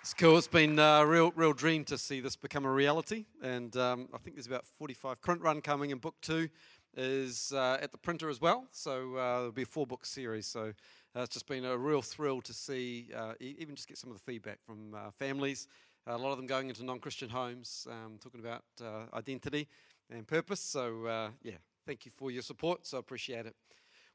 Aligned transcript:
It's 0.00 0.14
cool. 0.14 0.38
It's 0.38 0.46
been 0.46 0.78
a 0.78 1.04
real, 1.04 1.32
real 1.34 1.52
dream 1.52 1.84
to 1.86 1.98
see 1.98 2.20
this 2.20 2.36
become 2.36 2.64
a 2.64 2.70
reality. 2.70 3.26
And 3.42 3.76
um, 3.76 4.08
I 4.14 4.18
think 4.18 4.36
there's 4.36 4.46
about 4.46 4.64
45 4.64 5.20
print 5.20 5.42
run 5.42 5.60
coming, 5.60 5.90
and 5.90 6.00
book 6.00 6.14
two 6.22 6.48
is 6.96 7.52
uh, 7.52 7.78
at 7.82 7.90
the 7.90 7.98
printer 7.98 8.28
as 8.28 8.40
well. 8.40 8.66
So 8.70 9.16
uh, 9.16 9.36
there'll 9.38 9.52
be 9.52 9.62
a 9.62 9.66
four 9.66 9.86
book 9.86 10.06
series. 10.06 10.46
So 10.46 10.72
uh, 11.16 11.22
it's 11.22 11.34
just 11.34 11.48
been 11.48 11.64
a 11.64 11.76
real 11.76 12.00
thrill 12.00 12.40
to 12.42 12.52
see, 12.54 13.10
uh, 13.14 13.34
even 13.40 13.74
just 13.74 13.88
get 13.88 13.98
some 13.98 14.10
of 14.10 14.16
the 14.16 14.22
feedback 14.22 14.60
from 14.64 14.94
uh, 14.94 15.10
families. 15.10 15.66
a 16.06 16.16
lot 16.16 16.30
of 16.30 16.38
them 16.38 16.46
going 16.46 16.68
into 16.68 16.84
non 16.84 17.00
Christian 17.00 17.28
homes, 17.28 17.86
um, 17.90 18.18
talking 18.20 18.40
about 18.40 18.64
uh, 18.80 19.14
identity 19.14 19.68
and 20.10 20.26
purpose. 20.26 20.60
So, 20.60 21.32
yeah, 21.42 21.54
thank 21.86 22.06
you 22.06 22.12
for 22.16 22.30
your 22.30 22.42
support. 22.42 22.86
So, 22.86 22.98
I 22.98 23.00
appreciate 23.00 23.46
it. 23.46 23.56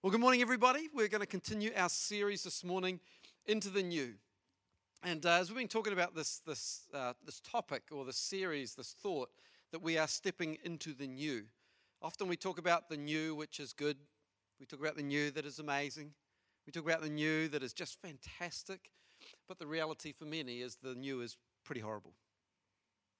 Well, 0.01 0.11
good 0.11 0.21
morning, 0.21 0.41
everybody. 0.41 0.87
We're 0.93 1.09
going 1.09 1.21
to 1.21 1.27
continue 1.27 1.71
our 1.75 1.89
series 1.89 2.43
this 2.43 2.63
morning 2.63 3.01
into 3.45 3.69
the 3.69 3.83
new. 3.83 4.13
And 5.05 5.25
uh, 5.25 5.31
as 5.31 5.49
we've 5.49 5.57
been 5.57 5.67
talking 5.67 5.91
about 5.91 6.15
this, 6.15 6.39
this, 6.47 6.83
uh, 6.93 7.11
this 7.25 7.41
topic 7.41 7.83
or 7.91 8.05
this 8.05 8.17
series, 8.17 8.73
this 8.73 8.95
thought, 9.03 9.29
that 9.73 9.81
we 9.81 9.97
are 9.97 10.07
stepping 10.07 10.57
into 10.63 10.93
the 10.93 11.07
new. 11.07 11.43
Often 12.01 12.29
we 12.29 12.37
talk 12.37 12.57
about 12.57 12.87
the 12.87 12.95
new, 12.95 13.35
which 13.35 13.59
is 13.59 13.73
good. 13.73 13.97
We 14.61 14.65
talk 14.65 14.79
about 14.79 14.95
the 14.95 15.03
new 15.03 15.29
that 15.31 15.45
is 15.45 15.59
amazing. 15.59 16.11
We 16.65 16.71
talk 16.71 16.85
about 16.85 17.01
the 17.01 17.09
new 17.09 17.49
that 17.49 17.63
is 17.63 17.73
just 17.73 18.01
fantastic. 18.01 18.91
But 19.47 19.59
the 19.59 19.67
reality 19.67 20.13
for 20.13 20.23
many 20.23 20.61
is 20.61 20.77
the 20.81 20.95
new 20.95 21.19
is 21.19 21.35
pretty 21.65 21.81
horrible. 21.81 22.13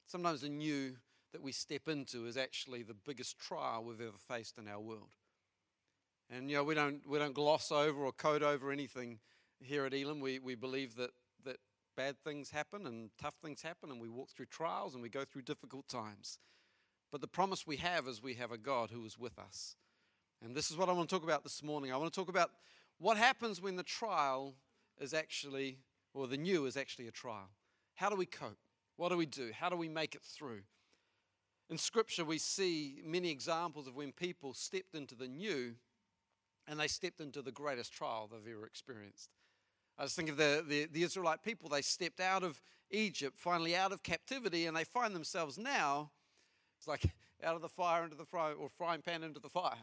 Sometimes 0.07 0.39
the 0.39 0.49
new 0.49 0.95
that 1.33 1.41
we 1.41 1.51
step 1.51 1.89
into 1.89 2.27
is 2.27 2.37
actually 2.37 2.83
the 2.83 2.93
biggest 2.93 3.39
trial 3.39 3.83
we've 3.83 3.99
ever 3.99 4.17
faced 4.29 4.57
in 4.57 4.69
our 4.69 4.79
world. 4.79 5.15
And 6.29 6.49
you 6.49 6.57
know, 6.57 6.63
we 6.63 6.75
don't, 6.75 7.05
we 7.05 7.19
don't 7.19 7.33
gloss 7.33 7.73
over 7.73 8.05
or 8.05 8.13
code 8.13 8.43
over 8.43 8.71
anything 8.71 9.19
here 9.59 9.85
at 9.85 9.93
Elim. 9.93 10.21
We, 10.21 10.39
we 10.39 10.55
believe 10.55 10.95
that 10.95 11.09
that 11.45 11.57
bad 11.95 12.17
things 12.23 12.51
happen 12.51 12.85
and 12.87 13.09
tough 13.21 13.35
things 13.43 13.61
happen, 13.61 13.91
and 13.91 14.01
we 14.01 14.09
walk 14.09 14.31
through 14.31 14.47
trials 14.47 14.93
and 14.93 15.03
we 15.03 15.09
go 15.09 15.25
through 15.25 15.43
difficult 15.43 15.87
times. 15.87 16.39
But 17.11 17.21
the 17.21 17.27
promise 17.27 17.67
we 17.67 17.77
have 17.77 18.07
is 18.07 18.23
we 18.23 18.33
have 18.35 18.51
a 18.51 18.57
God 18.57 18.89
who 18.89 19.05
is 19.05 19.19
with 19.19 19.37
us. 19.37 19.75
And 20.43 20.55
this 20.55 20.71
is 20.71 20.77
what 20.77 20.89
I 20.89 20.93
want 20.93 21.09
to 21.09 21.15
talk 21.15 21.23
about 21.23 21.43
this 21.43 21.63
morning. 21.63 21.91
I 21.91 21.97
want 21.97 22.11
to 22.11 22.19
talk 22.19 22.29
about 22.29 22.51
what 22.97 23.17
happens 23.17 23.61
when 23.61 23.75
the 23.75 23.83
trial 23.83 24.55
is 24.99 25.13
actually, 25.13 25.77
or 26.13 26.27
the 26.27 26.37
new 26.37 26.65
is 26.65 26.75
actually 26.75 27.07
a 27.07 27.11
trial. 27.11 27.49
How 27.95 28.09
do 28.09 28.15
we 28.15 28.25
cope? 28.25 28.57
What 28.97 29.09
do 29.09 29.17
we 29.17 29.25
do? 29.25 29.51
How 29.57 29.69
do 29.69 29.77
we 29.77 29.89
make 29.89 30.15
it 30.15 30.23
through? 30.23 30.61
In 31.69 31.77
Scripture, 31.77 32.25
we 32.25 32.37
see 32.37 33.01
many 33.05 33.29
examples 33.29 33.87
of 33.87 33.95
when 33.95 34.11
people 34.11 34.53
stepped 34.53 34.95
into 34.95 35.15
the 35.15 35.27
new 35.27 35.75
and 36.67 36.79
they 36.79 36.87
stepped 36.87 37.19
into 37.19 37.41
the 37.41 37.51
greatest 37.51 37.93
trial 37.93 38.29
they've 38.31 38.53
ever 38.53 38.65
experienced. 38.65 39.29
I 39.97 40.03
just 40.03 40.15
think 40.15 40.29
of 40.29 40.37
the, 40.37 40.63
the, 40.67 40.85
the, 40.85 41.03
Israelite 41.03 41.43
people, 41.43 41.69
they 41.69 41.81
stepped 41.81 42.19
out 42.19 42.43
of 42.43 42.61
Egypt, 42.89 43.37
finally 43.37 43.75
out 43.75 43.91
of 43.91 44.01
captivity, 44.01 44.65
and 44.65 44.75
they 44.75 44.83
find 44.83 45.15
themselves 45.15 45.57
now, 45.57 46.09
it's 46.77 46.87
like 46.87 47.03
out 47.43 47.55
of 47.55 47.61
the 47.61 47.69
fire 47.69 48.03
into 48.03 48.15
the 48.15 48.25
fry, 48.25 48.51
or 48.51 48.69
frying 48.69 49.01
pan 49.01 49.23
into 49.23 49.39
the 49.39 49.49
fire. 49.49 49.77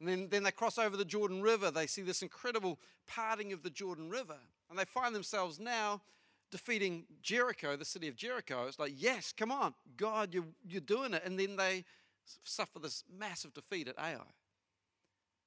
And 0.00 0.08
then, 0.08 0.28
then 0.28 0.42
they 0.42 0.50
cross 0.50 0.76
over 0.78 0.96
the 0.96 1.04
Jordan 1.04 1.40
River. 1.40 1.70
They 1.70 1.86
see 1.86 2.02
this 2.02 2.22
incredible 2.22 2.78
parting 3.06 3.52
of 3.52 3.62
the 3.62 3.70
Jordan 3.70 4.10
River. 4.10 4.36
And 4.68 4.78
they 4.78 4.84
find 4.84 5.14
themselves 5.14 5.60
now 5.60 6.02
defeating 6.50 7.04
Jericho, 7.22 7.76
the 7.76 7.84
city 7.84 8.08
of 8.08 8.16
Jericho. 8.16 8.66
It's 8.66 8.78
like, 8.78 8.92
yes, 8.96 9.32
come 9.32 9.50
on, 9.50 9.74
God, 9.96 10.34
you're, 10.34 10.44
you're 10.68 10.80
doing 10.80 11.14
it. 11.14 11.22
And 11.24 11.38
then 11.38 11.56
they 11.56 11.84
suffer 12.42 12.78
this 12.78 13.04
massive 13.18 13.54
defeat 13.54 13.88
at 13.88 13.98
Ai. 13.98 14.18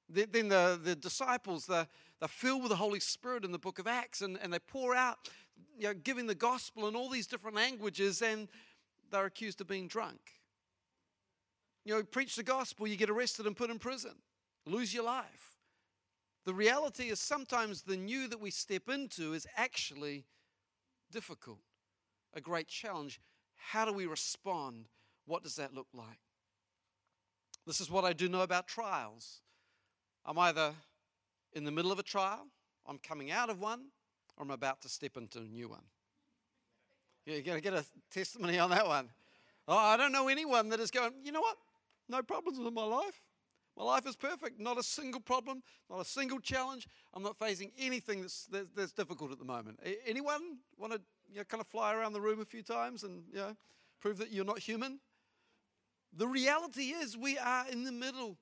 Then 0.08 0.48
the, 0.48 0.80
the 0.82 0.96
disciples, 0.96 1.66
they're, 1.66 1.86
they're 2.18 2.28
filled 2.28 2.62
with 2.62 2.70
the 2.70 2.76
Holy 2.76 3.00
Spirit 3.00 3.44
in 3.44 3.52
the 3.52 3.58
book 3.58 3.78
of 3.78 3.86
Acts, 3.86 4.22
and, 4.22 4.38
and 4.42 4.52
they 4.52 4.58
pour 4.58 4.94
out, 4.94 5.28
you 5.78 5.88
know, 5.88 5.94
giving 5.94 6.26
the 6.26 6.34
gospel 6.34 6.88
in 6.88 6.96
all 6.96 7.10
these 7.10 7.26
different 7.26 7.56
languages, 7.56 8.22
and 8.22 8.48
they're 9.10 9.26
accused 9.26 9.60
of 9.60 9.66
being 9.66 9.86
drunk. 9.86 10.18
You 11.84 11.94
know, 11.94 12.02
preach 12.02 12.36
the 12.36 12.42
gospel, 12.42 12.86
you 12.86 12.96
get 12.96 13.10
arrested 13.10 13.46
and 13.46 13.56
put 13.56 13.70
in 13.70 13.78
prison, 13.78 14.14
lose 14.66 14.94
your 14.94 15.04
life. 15.04 15.56
The 16.44 16.54
reality 16.54 17.10
is 17.10 17.20
sometimes 17.20 17.82
the 17.82 17.96
new 17.96 18.28
that 18.28 18.40
we 18.40 18.50
step 18.50 18.88
into 18.88 19.34
is 19.34 19.46
actually 19.56 20.24
difficult, 21.12 21.60
a 22.32 22.40
great 22.40 22.68
challenge. 22.68 23.20
How 23.56 23.84
do 23.84 23.92
we 23.92 24.06
respond? 24.06 24.86
What 25.26 25.42
does 25.42 25.56
that 25.56 25.74
look 25.74 25.88
like? 25.92 26.20
This 27.66 27.82
is 27.82 27.90
what 27.90 28.04
I 28.06 28.14
do 28.14 28.30
know 28.30 28.40
about 28.40 28.66
trials. 28.66 29.42
I'm 30.28 30.38
either 30.38 30.74
in 31.54 31.64
the 31.64 31.70
middle 31.70 31.90
of 31.90 31.98
a 31.98 32.02
trial, 32.02 32.46
I'm 32.86 32.98
coming 32.98 33.30
out 33.30 33.48
of 33.48 33.60
one, 33.60 33.86
or 34.36 34.44
I'm 34.44 34.50
about 34.50 34.82
to 34.82 34.88
step 34.88 35.16
into 35.16 35.38
a 35.38 35.44
new 35.44 35.70
one. 35.70 35.84
You're 37.24 37.40
going 37.40 37.56
to 37.56 37.62
get 37.62 37.72
a 37.72 37.82
testimony 38.10 38.58
on 38.58 38.68
that 38.68 38.86
one. 38.86 39.08
Oh, 39.66 39.76
I 39.76 39.96
don't 39.96 40.12
know 40.12 40.28
anyone 40.28 40.68
that 40.68 40.80
is 40.80 40.90
going, 40.90 41.12
you 41.24 41.32
know 41.32 41.40
what? 41.40 41.56
No 42.10 42.22
problems 42.22 42.58
with 42.58 42.74
my 42.74 42.84
life. 42.84 43.22
My 43.74 43.84
life 43.84 44.06
is 44.06 44.16
perfect. 44.16 44.60
Not 44.60 44.76
a 44.76 44.82
single 44.82 45.20
problem, 45.20 45.62
not 45.88 46.00
a 46.00 46.04
single 46.04 46.40
challenge. 46.40 46.86
I'm 47.14 47.22
not 47.22 47.38
facing 47.38 47.72
anything 47.78 48.20
that's, 48.20 48.50
that's, 48.76 48.92
difficult 48.92 49.32
at 49.32 49.38
the 49.38 49.46
moment. 49.46 49.80
Anyone 50.06 50.58
want 50.76 50.92
to 50.92 51.00
you 51.30 51.38
know, 51.38 51.44
kind 51.44 51.62
of 51.62 51.68
fly 51.68 51.94
around 51.94 52.12
the 52.12 52.20
room 52.20 52.40
a 52.40 52.44
few 52.44 52.62
times 52.62 53.02
and 53.02 53.22
you 53.32 53.38
know, 53.38 53.56
prove 53.98 54.18
that 54.18 54.30
you're 54.30 54.44
not 54.44 54.58
human? 54.58 55.00
The 56.14 56.28
reality 56.28 56.90
is, 56.90 57.16
we 57.16 57.38
are 57.38 57.66
in 57.70 57.84
the 57.84 57.92
middle 57.92 58.36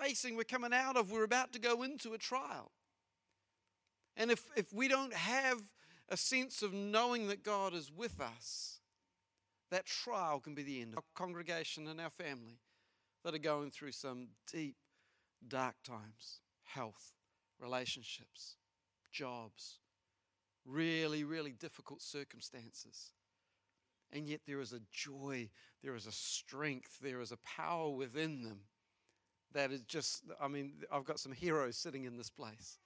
facing, 0.00 0.36
we're 0.36 0.44
coming 0.44 0.72
out 0.72 0.96
of, 0.96 1.10
we're 1.10 1.24
about 1.24 1.52
to 1.52 1.58
go 1.58 1.82
into 1.82 2.14
a 2.14 2.18
trial. 2.18 2.70
And 4.16 4.30
if, 4.30 4.44
if 4.56 4.72
we 4.72 4.88
don't 4.88 5.14
have 5.14 5.60
a 6.08 6.16
sense 6.16 6.62
of 6.62 6.72
knowing 6.72 7.28
that 7.28 7.42
God 7.42 7.74
is 7.74 7.92
with 7.94 8.20
us, 8.20 8.80
that 9.70 9.86
trial 9.86 10.40
can 10.40 10.54
be 10.54 10.62
the 10.62 10.80
end. 10.80 10.92
Of 10.92 10.98
our 10.98 11.04
congregation 11.26 11.86
and 11.86 12.00
our 12.00 12.10
family 12.10 12.58
that 13.24 13.34
are 13.34 13.38
going 13.38 13.70
through 13.70 13.92
some 13.92 14.28
deep, 14.50 14.76
dark 15.46 15.76
times 15.84 16.40
health, 16.64 17.12
relationships, 17.60 18.56
jobs, 19.10 19.78
really, 20.66 21.24
really 21.24 21.52
difficult 21.52 22.02
circumstances. 22.02 23.12
And 24.12 24.26
yet 24.26 24.40
there 24.46 24.60
is 24.60 24.72
a 24.72 24.80
joy, 24.90 25.48
there 25.82 25.94
is 25.94 26.06
a 26.06 26.12
strength, 26.12 26.98
there 27.00 27.20
is 27.20 27.32
a 27.32 27.38
power 27.38 27.90
within 27.90 28.42
them 28.42 28.60
that 29.54 29.72
is 29.72 29.82
just, 29.82 30.24
I 30.40 30.48
mean, 30.48 30.72
I've 30.92 31.04
got 31.04 31.18
some 31.18 31.32
heroes 31.32 31.76
sitting 31.76 32.04
in 32.04 32.16
this 32.16 32.30
place 32.30 32.78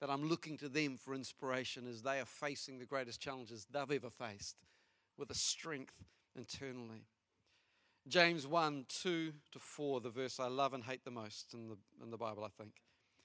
that 0.00 0.10
I'm 0.10 0.28
looking 0.28 0.56
to 0.58 0.68
them 0.68 0.96
for 0.96 1.14
inspiration 1.14 1.86
as 1.88 2.02
they 2.02 2.20
are 2.20 2.26
facing 2.26 2.78
the 2.78 2.84
greatest 2.84 3.20
challenges 3.20 3.66
they've 3.70 4.02
ever 4.02 4.10
faced 4.10 4.56
with 5.16 5.30
a 5.30 5.34
strength 5.34 5.94
internally. 6.36 7.06
James 8.06 8.46
1 8.46 8.84
2 8.88 9.32
to 9.52 9.58
4, 9.58 10.00
the 10.00 10.10
verse 10.10 10.38
I 10.38 10.48
love 10.48 10.74
and 10.74 10.84
hate 10.84 11.04
the 11.04 11.10
most 11.10 11.54
in 11.54 11.68
the, 11.68 11.76
in 12.02 12.10
the 12.10 12.18
Bible, 12.18 12.44
I 12.44 12.48
think. 12.48 12.72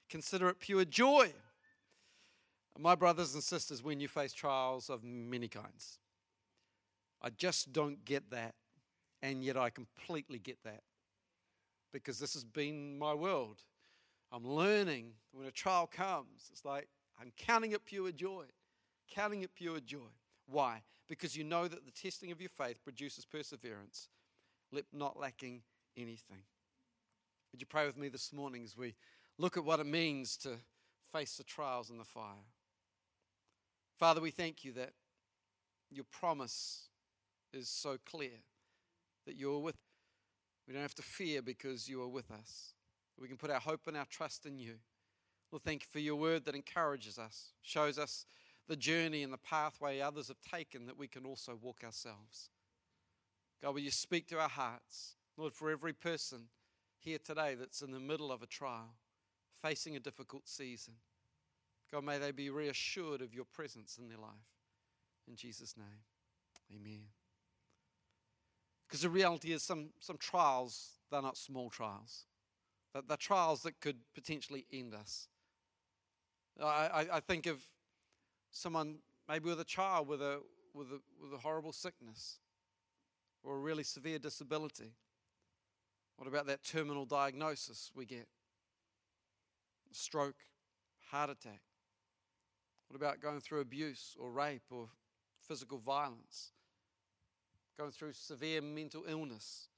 Consider 0.10 0.48
it 0.50 0.60
pure 0.60 0.86
joy, 0.86 1.34
my 2.78 2.96
brothers 2.96 3.34
and 3.34 3.44
sisters, 3.44 3.84
when 3.84 4.00
you 4.00 4.08
face 4.08 4.32
trials 4.32 4.90
of 4.90 5.04
many 5.04 5.50
kinds. 5.50 6.00
I 7.22 7.30
just 7.30 7.74
don't 7.74 8.06
get 8.06 8.32
that, 8.32 8.56
and 9.22 9.44
yet 9.44 9.58
I 9.58 9.70
completely 9.70 10.40
get 10.40 10.64
that 10.64 10.84
because 11.92 12.20
this 12.20 12.34
has 12.34 12.44
been 12.44 12.98
my 12.98 13.14
world. 13.14 13.64
I'm 14.32 14.46
learning 14.46 15.14
when 15.32 15.48
a 15.48 15.52
trial 15.52 15.88
comes, 15.88 16.50
it's 16.52 16.64
like 16.66 16.88
I'm 17.20 17.32
counting 17.38 17.72
it 17.72 17.86
pure 17.86 18.12
joy. 18.12 18.46
Counting 19.10 19.42
it 19.42 19.56
pure 19.56 19.80
joy. 19.80 20.12
Why? 20.48 20.84
Because 21.08 21.36
you 21.36 21.44
know 21.44 21.68
that 21.68 21.86
the 21.86 21.92
testing 21.92 22.32
of 22.32 22.40
your 22.40 22.50
faith 22.50 22.84
produces 22.84 23.26
perseverance, 23.26 24.08
not 24.94 25.20
lacking 25.20 25.64
anything. 25.98 26.44
Would 27.52 27.62
you 27.62 27.68
pray 27.68 27.88
with 27.88 27.98
me 27.98 28.10
this 28.10 28.32
morning 28.32 28.64
as 28.64 28.78
we 28.78 28.96
look 29.40 29.58
at 29.58 29.66
what 29.66 29.80
it 29.80 29.88
means 29.88 30.38
to 30.38 30.58
face 31.12 31.38
the 31.38 31.44
trials 31.44 31.90
and 31.90 32.00
the 32.00 32.06
fire? 32.06 32.46
Father, 33.98 34.22
we 34.22 34.30
thank 34.30 34.64
you 34.64 34.72
that 34.74 34.94
your 35.90 36.06
promise 36.12 36.90
is 37.52 37.68
so 37.68 37.98
clear 38.06 38.44
that 39.26 39.36
you're 39.36 39.60
with 39.60 39.76
we 40.70 40.76
don't 40.76 40.84
have 40.84 40.94
to 40.94 41.02
fear 41.02 41.42
because 41.42 41.90
you 41.90 42.00
are 42.04 42.08
with 42.08 42.30
us. 42.30 42.76
We 43.20 43.28
can 43.28 43.38
put 43.38 43.50
our 43.50 43.60
hope 43.60 43.88
and 43.88 43.98
our 43.98 44.06
trust 44.06 44.46
in 44.46 44.60
you. 44.60 44.76
Lord, 45.52 45.64
thank 45.64 45.82
you 45.82 45.88
for 45.92 45.98
your 45.98 46.16
word 46.16 46.46
that 46.46 46.54
encourages 46.54 47.18
us, 47.18 47.54
shows 47.64 47.98
us 47.98 48.28
the 48.68 48.76
journey 48.76 49.24
and 49.24 49.34
the 49.34 49.40
pathway 49.40 50.00
others 50.00 50.28
have 50.28 50.38
taken 50.42 50.86
that 50.86 50.98
we 50.98 51.08
can 51.08 51.26
also 51.26 51.58
walk 51.60 51.78
ourselves. 51.84 52.52
God, 53.64 53.74
will 53.74 53.82
you 53.82 53.90
speak 53.90 54.28
to 54.28 54.40
our 54.40 54.48
hearts? 54.48 55.16
Lord, 55.38 55.54
for 55.54 55.72
every 55.72 55.92
person 55.92 56.50
here 57.00 57.18
today 57.18 57.56
that's 57.56 57.82
in 57.82 57.90
the 57.90 58.00
middle 58.00 58.32
of 58.32 58.44
a 58.44 58.48
trial, 58.48 58.94
facing 59.64 59.96
a 59.96 60.00
difficult 60.00 60.48
season, 60.48 60.94
God, 61.92 62.04
may 62.04 62.20
they 62.20 62.30
be 62.30 62.52
reassured 62.52 63.24
of 63.24 63.34
your 63.34 63.46
presence 63.46 63.98
in 63.98 64.08
their 64.08 64.20
life. 64.20 64.30
In 65.28 65.36
Jesus' 65.36 65.76
name, 65.76 66.04
amen. 66.72 67.08
Because 68.90 69.04
the 69.04 69.10
reality 69.10 69.54
is, 69.54 69.62
some, 69.62 69.92
some 70.00 70.18
trials, 70.18 70.94
they're 71.12 71.22
not 71.22 71.38
small 71.38 71.70
trials. 71.70 72.26
They're, 72.92 73.04
they're 73.08 73.18
trials 73.18 73.62
that 73.62 73.80
could 73.80 73.98
potentially 74.16 74.66
end 74.74 74.96
us. 74.96 75.28
I, 76.60 76.66
I, 76.66 77.08
I 77.18 77.20
think 77.20 77.46
of 77.46 77.62
someone 78.52 78.98
maybe 79.30 79.46
with 79.46 79.60
a 79.60 79.66
child 79.66 80.08
with 80.08 80.24
a, 80.24 80.40
with 80.74 80.88
a, 80.88 81.00
with 81.22 81.34
a 81.34 81.38
horrible 81.38 81.72
sickness 81.72 82.40
or 83.44 83.56
a 83.56 83.60
really 83.60 83.84
severe 83.84 84.20
disability? 84.20 84.94
What 86.18 86.28
about 86.28 86.48
that 86.48 86.64
terminal 86.64 87.06
diagnosis 87.06 87.92
we 87.96 88.06
get? 88.06 88.28
Stroke, 89.92 90.36
heart 91.12 91.30
attack. 91.30 91.62
What 92.88 92.98
about 92.98 93.22
going 93.22 93.40
through 93.40 93.62
abuse 93.62 94.16
or 94.20 94.32
rape 94.32 94.64
or 94.70 94.90
physical 95.48 95.78
violence? 95.78 96.52
Going 97.80 97.92
through 97.92 98.12
severe 98.12 98.62
mental 98.62 99.06
illness? 99.08 99.70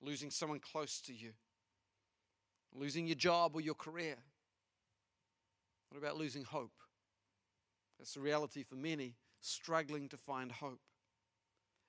Losing 0.00 0.30
someone 0.30 0.60
close 0.60 0.98
to 1.02 1.12
you? 1.12 1.32
Losing 2.74 3.06
your 3.06 3.16
job 3.16 3.54
or 3.54 3.60
your 3.60 3.74
career? 3.74 4.16
What 5.90 5.98
about 5.98 6.16
losing 6.16 6.42
hope? 6.42 6.72
That's 7.98 8.14
the 8.14 8.20
reality 8.20 8.62
for 8.62 8.76
many, 8.76 9.14
struggling 9.42 10.08
to 10.08 10.16
find 10.16 10.50
hope. 10.50 10.80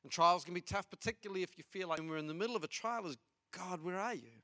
And 0.04 0.12
trials 0.12 0.44
can 0.44 0.54
be 0.54 0.60
tough, 0.60 0.90
particularly 0.90 1.42
if 1.42 1.58
you 1.58 1.64
feel 1.72 1.88
like 1.88 2.02
we're 2.02 2.18
in 2.18 2.28
the 2.28 2.34
middle 2.34 2.58
of 2.58 2.66
a 2.66 2.68
trial, 2.68 3.08
is 3.08 3.16
God, 3.54 3.82
where 3.82 3.98
are 3.98 4.14
you? 4.14 4.42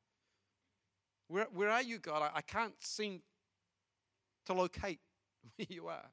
Where, 1.28 1.48
where 1.54 1.70
are 1.72 1.84
you, 1.84 2.00
God? 2.00 2.22
I, 2.22 2.38
I 2.38 2.42
can't 2.42 2.74
seem 2.80 3.22
to 4.46 4.54
locate 4.54 5.02
where 5.58 5.68
you 5.70 5.88
are. 5.88 6.10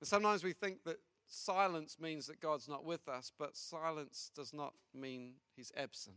And 0.00 0.08
sometimes 0.08 0.44
we 0.44 0.52
think 0.52 0.84
that 0.84 0.98
silence 1.30 1.96
means 2.00 2.26
that 2.26 2.40
God's 2.40 2.68
not 2.68 2.84
with 2.84 3.08
us, 3.08 3.32
but 3.38 3.56
silence 3.56 4.30
does 4.34 4.52
not 4.52 4.74
mean 4.94 5.34
he's 5.56 5.72
absent. 5.76 6.16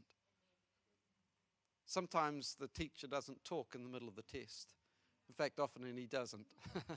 Sometimes 1.86 2.56
the 2.60 2.68
teacher 2.68 3.08
doesn't 3.08 3.44
talk 3.44 3.76
in 3.76 3.84
the 3.84 3.90
middle 3.90 4.08
of 4.08 4.16
the 4.16 4.24
test. 4.24 4.74
In 5.30 5.36
fact, 5.36 5.60
often 5.60 5.84
he 5.96 6.08
doesn't. 6.08 6.48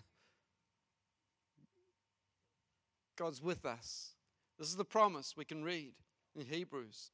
God's 3.17 3.43
with 3.43 3.65
us. 3.65 4.13
This 4.59 4.69
is 4.69 4.77
the 4.77 4.85
promise 4.85 5.35
we 5.37 5.45
can 5.45 5.63
read 5.65 5.93
in 6.35 6.47
Hebrews. 6.47 7.11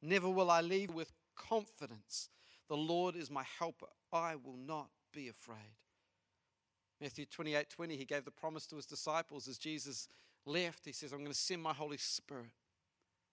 Never 0.00 0.28
will 0.28 0.50
I 0.50 0.60
leave 0.60 0.90
with 0.90 1.12
confidence. 1.36 2.28
The 2.68 2.76
Lord 2.76 3.16
is 3.16 3.30
my 3.30 3.44
helper. 3.58 3.86
I 4.12 4.36
will 4.36 4.56
not 4.56 4.88
be 5.12 5.28
afraid. 5.28 5.81
Matthew 7.02 7.26
28 7.26 7.68
20, 7.68 7.96
he 7.96 8.04
gave 8.04 8.24
the 8.24 8.30
promise 8.30 8.64
to 8.68 8.76
his 8.76 8.86
disciples 8.86 9.48
as 9.48 9.58
Jesus 9.58 10.08
left. 10.46 10.84
He 10.84 10.92
says, 10.92 11.12
I'm 11.12 11.18
going 11.18 11.32
to 11.32 11.36
send 11.36 11.60
my 11.60 11.72
Holy 11.72 11.96
Spirit. 11.96 12.52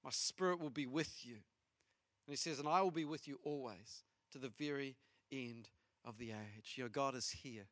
My 0.04 0.10
Spirit 0.10 0.60
will 0.60 0.72
be 0.72 0.88
with 0.88 1.24
you. 1.24 1.34
And 1.34 2.32
he 2.32 2.36
says, 2.36 2.58
And 2.58 2.68
I 2.68 2.82
will 2.82 2.90
be 2.90 3.06
with 3.06 3.28
you 3.28 3.40
always 3.44 4.04
to 4.32 4.40
the 4.40 4.50
very 4.50 4.96
end 5.32 5.70
of 6.04 6.18
the 6.18 6.32
age. 6.32 6.74
You 6.78 6.86
know, 6.86 6.90
God 6.90 7.14
is 7.14 7.30
here. 7.30 7.68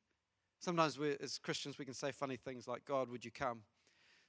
Sometimes 0.60 1.00
we, 1.00 1.16
as 1.20 1.40
Christians, 1.40 1.80
we 1.80 1.86
can 1.86 1.96
say 1.96 2.12
funny 2.12 2.38
things 2.38 2.68
like, 2.68 2.86
God, 2.86 3.10
would 3.10 3.26
you 3.26 3.32
come? 3.32 3.62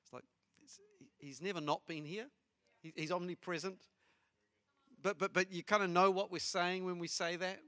It's 0.03 0.13
like, 0.13 0.25
it's, 0.63 0.81
He's 1.19 1.43
never 1.43 1.61
not 1.61 1.87
been 1.87 2.07
here, 2.07 2.29
he, 2.81 2.95
He's 2.97 3.13
omnipresent. 3.13 3.77
But, 5.03 5.19
but, 5.19 5.35
but 5.35 5.53
you 5.53 5.63
kind 5.63 5.83
of 5.83 5.91
know 5.91 6.11
what 6.11 6.33
we're 6.33 6.39
saying 6.39 6.85
when 6.87 6.99
we 6.99 7.09
say 7.09 7.37
that. 7.37 7.61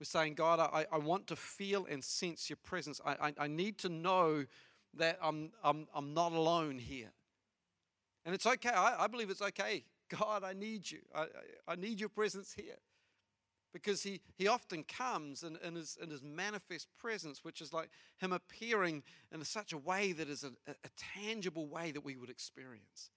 We're 0.00 0.06
saying, 0.06 0.34
God, 0.34 0.60
I, 0.60 0.86
I 0.90 0.96
want 0.96 1.26
to 1.26 1.36
feel 1.36 1.86
and 1.88 2.02
sense 2.02 2.48
your 2.48 2.56
presence. 2.56 3.02
I, 3.04 3.28
I, 3.28 3.34
I 3.40 3.46
need 3.48 3.76
to 3.78 3.90
know 3.90 4.46
that 4.94 5.18
I'm, 5.22 5.50
I'm, 5.62 5.86
I'm 5.94 6.14
not 6.14 6.32
alone 6.32 6.78
here. 6.78 7.12
And 8.24 8.34
it's 8.34 8.46
okay. 8.46 8.70
I, 8.70 9.04
I 9.04 9.06
believe 9.08 9.28
it's 9.28 9.42
okay. 9.42 9.84
God, 10.18 10.42
I 10.42 10.54
need 10.54 10.90
you. 10.90 11.00
I, 11.14 11.20
I, 11.20 11.26
I 11.68 11.74
need 11.76 12.00
your 12.00 12.08
presence 12.08 12.52
here 12.52 12.78
because 13.74 14.02
he, 14.02 14.20
he 14.36 14.48
often 14.48 14.84
comes 14.84 15.42
in, 15.42 15.58
in, 15.62 15.74
his, 15.74 15.98
in 16.02 16.08
his 16.08 16.22
manifest 16.22 16.88
presence, 16.98 17.44
which 17.44 17.60
is 17.60 17.72
like 17.72 17.90
him 18.16 18.32
appearing 18.32 19.02
in 19.32 19.44
such 19.44 19.74
a 19.74 19.78
way 19.78 20.12
that 20.12 20.30
is 20.30 20.44
a, 20.44 20.52
a 20.70 20.88
tangible 20.96 21.68
way 21.68 21.92
that 21.92 22.04
we 22.04 22.16
would 22.16 22.30
experience. 22.30 23.10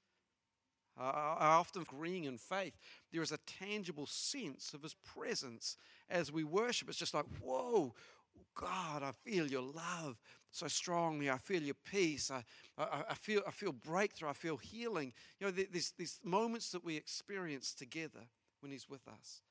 I 0.97 1.55
often 1.55 1.81
agreeing 1.81 2.25
in 2.25 2.37
faith, 2.37 2.77
there 3.11 3.21
is 3.21 3.31
a 3.31 3.39
tangible 3.59 4.05
sense 4.05 4.73
of 4.73 4.83
his 4.83 4.93
presence 4.93 5.77
as 6.09 6.31
we 6.31 6.43
worship. 6.43 6.87
It's 6.89 6.99
just 6.99 7.15
like, 7.15 7.25
whoa, 7.41 7.95
God, 8.55 9.01
I 9.01 9.11
feel 9.23 9.47
your 9.47 9.63
love 9.63 10.19
so 10.51 10.67
strongly. 10.67 11.29
I 11.29 11.37
feel 11.37 11.61
your 11.61 11.75
peace. 11.89 12.29
I, 12.29 12.43
I, 12.77 13.03
I 13.09 13.13
feel, 13.15 13.41
I 13.47 13.51
feel 13.51 13.71
breakthrough. 13.71 14.29
I 14.29 14.33
feel 14.33 14.57
healing. 14.57 15.13
You 15.39 15.47
know, 15.47 15.51
there's 15.51 15.93
these 15.97 16.19
moments 16.23 16.71
that 16.71 16.83
we 16.83 16.95
experience 16.95 17.73
together 17.73 18.27
when 18.59 18.71
he's 18.71 18.87
with 18.87 19.07
us. 19.07 19.41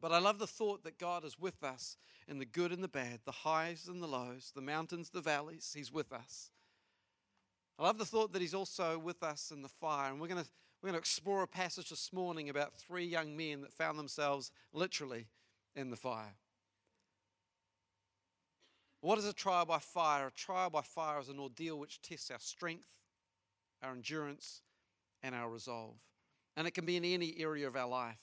But 0.00 0.12
I 0.12 0.18
love 0.18 0.38
the 0.38 0.46
thought 0.46 0.84
that 0.84 0.98
God 0.98 1.24
is 1.24 1.38
with 1.38 1.62
us 1.62 1.96
in 2.28 2.38
the 2.38 2.44
good 2.44 2.72
and 2.72 2.82
the 2.82 2.88
bad, 2.88 3.20
the 3.24 3.32
highs 3.32 3.88
and 3.88 4.02
the 4.02 4.06
lows, 4.06 4.52
the 4.54 4.60
mountains, 4.62 5.10
the 5.10 5.20
valleys. 5.20 5.72
He's 5.76 5.92
with 5.92 6.12
us. 6.12 6.50
I 7.78 7.84
love 7.84 7.98
the 7.98 8.04
thought 8.04 8.32
that 8.32 8.42
He's 8.42 8.54
also 8.54 8.98
with 8.98 9.22
us 9.22 9.50
in 9.50 9.62
the 9.62 9.68
fire. 9.68 10.10
And 10.10 10.20
we're 10.20 10.28
going 10.28 10.42
to, 10.42 10.48
we're 10.82 10.88
going 10.88 10.94
to 10.94 11.00
explore 11.00 11.42
a 11.42 11.48
passage 11.48 11.90
this 11.90 12.12
morning 12.12 12.48
about 12.48 12.74
three 12.74 13.04
young 13.04 13.36
men 13.36 13.62
that 13.62 13.72
found 13.72 13.98
themselves 13.98 14.50
literally 14.72 15.26
in 15.74 15.90
the 15.90 15.96
fire. 15.96 16.36
What 19.00 19.18
is 19.18 19.26
a 19.26 19.34
trial 19.34 19.66
by 19.66 19.80
fire? 19.80 20.28
A 20.28 20.32
trial 20.32 20.70
by 20.70 20.80
fire 20.80 21.20
is 21.20 21.28
an 21.28 21.38
ordeal 21.38 21.78
which 21.78 22.00
tests 22.00 22.30
our 22.30 22.38
strength, 22.38 22.88
our 23.82 23.92
endurance, 23.92 24.62
and 25.22 25.34
our 25.34 25.50
resolve. 25.50 25.96
And 26.56 26.66
it 26.66 26.70
can 26.70 26.86
be 26.86 26.96
in 26.96 27.04
any 27.04 27.34
area 27.38 27.66
of 27.66 27.76
our 27.76 27.88
life. 27.88 28.18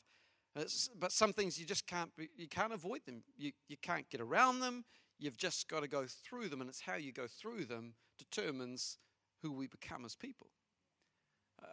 It's, 0.55 0.89
but 0.99 1.11
some 1.11 1.33
things 1.33 1.59
you 1.59 1.65
just 1.65 1.85
can't, 1.85 2.09
you 2.35 2.47
can't 2.47 2.73
avoid 2.73 3.05
them. 3.05 3.23
You, 3.37 3.51
you 3.67 3.77
can't 3.81 4.09
get 4.09 4.21
around 4.21 4.59
them. 4.59 4.85
You've 5.19 5.37
just 5.37 5.69
got 5.69 5.81
to 5.81 5.87
go 5.87 6.05
through 6.07 6.49
them, 6.49 6.61
and 6.61 6.69
it's 6.69 6.81
how 6.81 6.95
you 6.95 7.11
go 7.11 7.27
through 7.27 7.65
them 7.65 7.93
determines 8.17 8.97
who 9.41 9.51
we 9.51 9.67
become 9.67 10.05
as 10.05 10.15
people. 10.15 10.47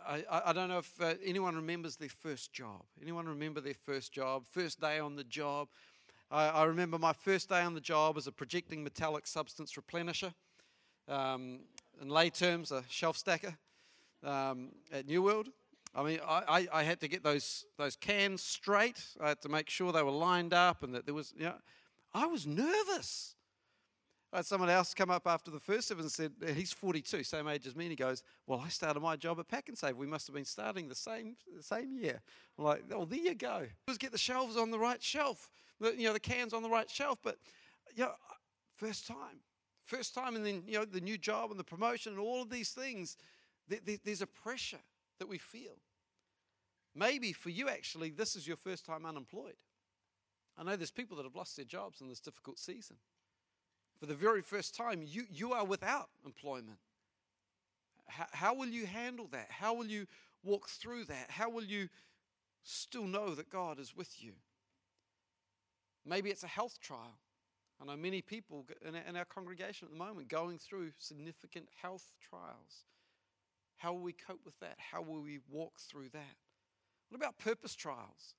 I, 0.06 0.24
I, 0.30 0.42
I 0.46 0.52
don't 0.52 0.68
know 0.68 0.78
if 0.78 1.00
uh, 1.00 1.14
anyone 1.24 1.56
remembers 1.56 1.96
their 1.96 2.08
first 2.08 2.52
job. 2.52 2.82
Anyone 3.00 3.26
remember 3.26 3.60
their 3.60 3.74
first 3.74 4.12
job? 4.12 4.44
First 4.50 4.80
day 4.80 4.98
on 4.98 5.16
the 5.16 5.24
job. 5.24 5.68
I, 6.30 6.48
I 6.48 6.64
remember 6.64 6.98
my 6.98 7.12
first 7.12 7.48
day 7.48 7.62
on 7.62 7.74
the 7.74 7.80
job 7.80 8.16
as 8.16 8.26
a 8.26 8.32
projecting 8.32 8.84
metallic 8.84 9.26
substance 9.26 9.74
replenisher. 9.74 10.34
Um, 11.08 11.60
in 12.00 12.08
lay 12.08 12.30
terms, 12.30 12.70
a 12.70 12.84
shelf 12.88 13.16
stacker 13.16 13.56
um, 14.22 14.70
at 14.92 15.06
New 15.06 15.22
World. 15.22 15.48
I 15.94 16.02
mean, 16.02 16.20
I, 16.26 16.68
I, 16.70 16.82
had 16.82 17.00
to 17.00 17.08
get 17.08 17.24
those, 17.24 17.64
those 17.78 17.96
cans 17.96 18.42
straight. 18.42 19.02
I 19.20 19.30
had 19.30 19.40
to 19.40 19.48
make 19.48 19.70
sure 19.70 19.90
they 19.90 20.02
were 20.02 20.10
lined 20.10 20.52
up 20.52 20.82
and 20.82 20.94
that 20.94 21.06
there 21.06 21.14
was, 21.14 21.32
you 21.36 21.46
know, 21.46 21.54
I 22.12 22.26
was 22.26 22.46
nervous. 22.46 23.34
I 24.32 24.38
had 24.38 24.46
someone 24.46 24.68
else 24.68 24.92
come 24.92 25.10
up 25.10 25.26
after 25.26 25.50
the 25.50 25.60
first 25.60 25.90
of 25.90 25.98
and 26.00 26.12
said, 26.12 26.32
uh, 26.46 26.52
he's 26.52 26.72
42, 26.72 27.24
same 27.24 27.48
age 27.48 27.66
as 27.66 27.74
me. 27.74 27.86
And 27.86 27.92
he 27.92 27.96
goes, 27.96 28.22
Well, 28.46 28.62
I 28.64 28.68
started 28.68 29.00
my 29.00 29.16
job 29.16 29.40
at 29.40 29.48
Pak'nSave. 29.48 29.94
We 29.94 30.06
must 30.06 30.26
have 30.26 30.34
been 30.34 30.44
starting 30.44 30.88
the 30.88 30.94
same, 30.94 31.36
the 31.56 31.62
same 31.62 31.96
year. 31.96 32.20
I'm 32.58 32.64
like, 32.64 32.84
Oh, 32.92 33.06
there 33.06 33.18
you 33.18 33.34
go. 33.34 33.66
Just 33.88 34.00
get 34.00 34.12
the 34.12 34.18
shelves 34.18 34.56
on 34.56 34.70
the 34.70 34.78
right 34.78 35.02
shelf, 35.02 35.50
the, 35.80 35.94
you 35.96 36.04
know, 36.04 36.12
the 36.12 36.20
cans 36.20 36.52
on 36.52 36.62
the 36.62 36.68
right 36.68 36.90
shelf. 36.90 37.18
But, 37.22 37.38
you 37.94 38.04
know, 38.04 38.10
uh, 38.10 38.34
first 38.76 39.06
time. 39.06 39.40
First 39.84 40.14
time, 40.14 40.36
and 40.36 40.44
then, 40.44 40.62
you 40.66 40.78
know, 40.78 40.84
the 40.84 41.00
new 41.00 41.16
job 41.16 41.50
and 41.50 41.58
the 41.58 41.64
promotion 41.64 42.12
and 42.12 42.20
all 42.20 42.42
of 42.42 42.50
these 42.50 42.70
things, 42.72 43.16
there's 44.04 44.20
a 44.20 44.26
pressure 44.26 44.80
that 45.18 45.26
we 45.26 45.38
feel. 45.38 45.78
Maybe 46.94 47.32
for 47.32 47.48
you, 47.48 47.70
actually, 47.70 48.10
this 48.10 48.36
is 48.36 48.46
your 48.46 48.58
first 48.58 48.84
time 48.84 49.06
unemployed. 49.06 49.56
I 50.58 50.64
know 50.64 50.76
there's 50.76 50.90
people 50.90 51.16
that 51.16 51.22
have 51.22 51.36
lost 51.36 51.56
their 51.56 51.64
jobs 51.64 52.02
in 52.02 52.08
this 52.08 52.20
difficult 52.20 52.58
season. 52.58 52.96
For 54.00 54.06
the 54.06 54.14
very 54.14 54.42
first 54.42 54.76
time, 54.76 55.02
you, 55.04 55.24
you 55.30 55.52
are 55.52 55.64
without 55.64 56.08
employment. 56.24 56.78
How, 58.06 58.26
how 58.32 58.54
will 58.54 58.68
you 58.68 58.86
handle 58.86 59.28
that? 59.32 59.48
How 59.50 59.74
will 59.74 59.86
you 59.86 60.06
walk 60.44 60.68
through 60.68 61.04
that? 61.06 61.26
How 61.30 61.50
will 61.50 61.64
you 61.64 61.88
still 62.62 63.06
know 63.06 63.34
that 63.34 63.50
God 63.50 63.78
is 63.78 63.96
with 63.96 64.22
you? 64.22 64.32
Maybe 66.06 66.30
it's 66.30 66.44
a 66.44 66.48
health 66.48 66.78
trial. 66.80 67.18
I 67.80 67.84
know 67.84 67.96
many 67.96 68.22
people 68.22 68.66
in 68.84 69.16
our 69.16 69.24
congregation 69.24 69.86
at 69.86 69.92
the 69.92 69.98
moment 69.98 70.28
going 70.28 70.58
through 70.58 70.90
significant 70.98 71.68
health 71.80 72.12
trials. 72.28 72.86
How 73.76 73.92
will 73.92 74.00
we 74.00 74.12
cope 74.12 74.40
with 74.44 74.58
that? 74.60 74.76
How 74.78 75.02
will 75.02 75.20
we 75.22 75.38
walk 75.48 75.78
through 75.78 76.08
that? 76.12 76.36
What 77.08 77.16
about 77.16 77.38
purpose 77.38 77.74
trials? 77.74 78.34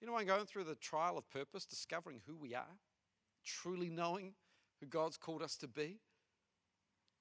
You 0.00 0.06
know, 0.06 0.16
I'm 0.16 0.26
going 0.26 0.46
through 0.46 0.64
the 0.64 0.74
trial 0.74 1.18
of 1.18 1.28
purpose, 1.28 1.66
discovering 1.66 2.20
who 2.26 2.36
we 2.36 2.54
are, 2.54 2.78
truly 3.44 3.90
knowing 3.90 4.32
who 4.80 4.86
God's 4.86 5.16
called 5.16 5.42
us 5.42 5.56
to 5.56 5.68
be, 5.68 5.98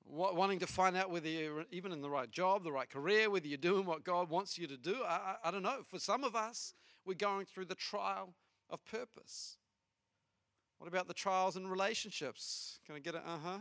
wanting 0.10 0.60
to 0.60 0.68
find 0.68 0.96
out 0.96 1.12
whether 1.12 1.28
you're 1.28 1.66
even 1.72 1.92
in 1.92 2.02
the 2.02 2.10
right 2.10 2.32
job, 2.32 2.64
the 2.64 2.72
right 2.72 2.90
career, 2.90 3.30
whether 3.30 3.48
you're 3.48 3.58
doing 3.58 3.86
what 3.86 4.04
God 4.04 4.30
wants 4.30 4.58
you 4.58 4.68
to 4.68 4.78
do. 4.78 4.96
I, 5.08 5.36
I, 5.44 5.50
I 5.50 5.52
don't 5.52 5.64
know. 5.64 5.80
For 5.86 6.00
some 6.00 6.24
of 6.24 6.36
us, 6.36 6.74
we're 7.06 7.14
going 7.14 7.46
through 7.46 7.66
the 7.66 7.76
trial 7.76 8.34
of 8.70 8.84
purpose. 8.86 9.58
What 10.78 10.88
about 10.88 11.08
the 11.08 11.14
trials 11.14 11.56
in 11.56 11.68
relationships? 11.68 12.80
Can 12.86 12.96
I 12.96 13.00
get 13.00 13.16
it? 13.16 13.22
Uh 13.26 13.38
huh. 13.44 13.60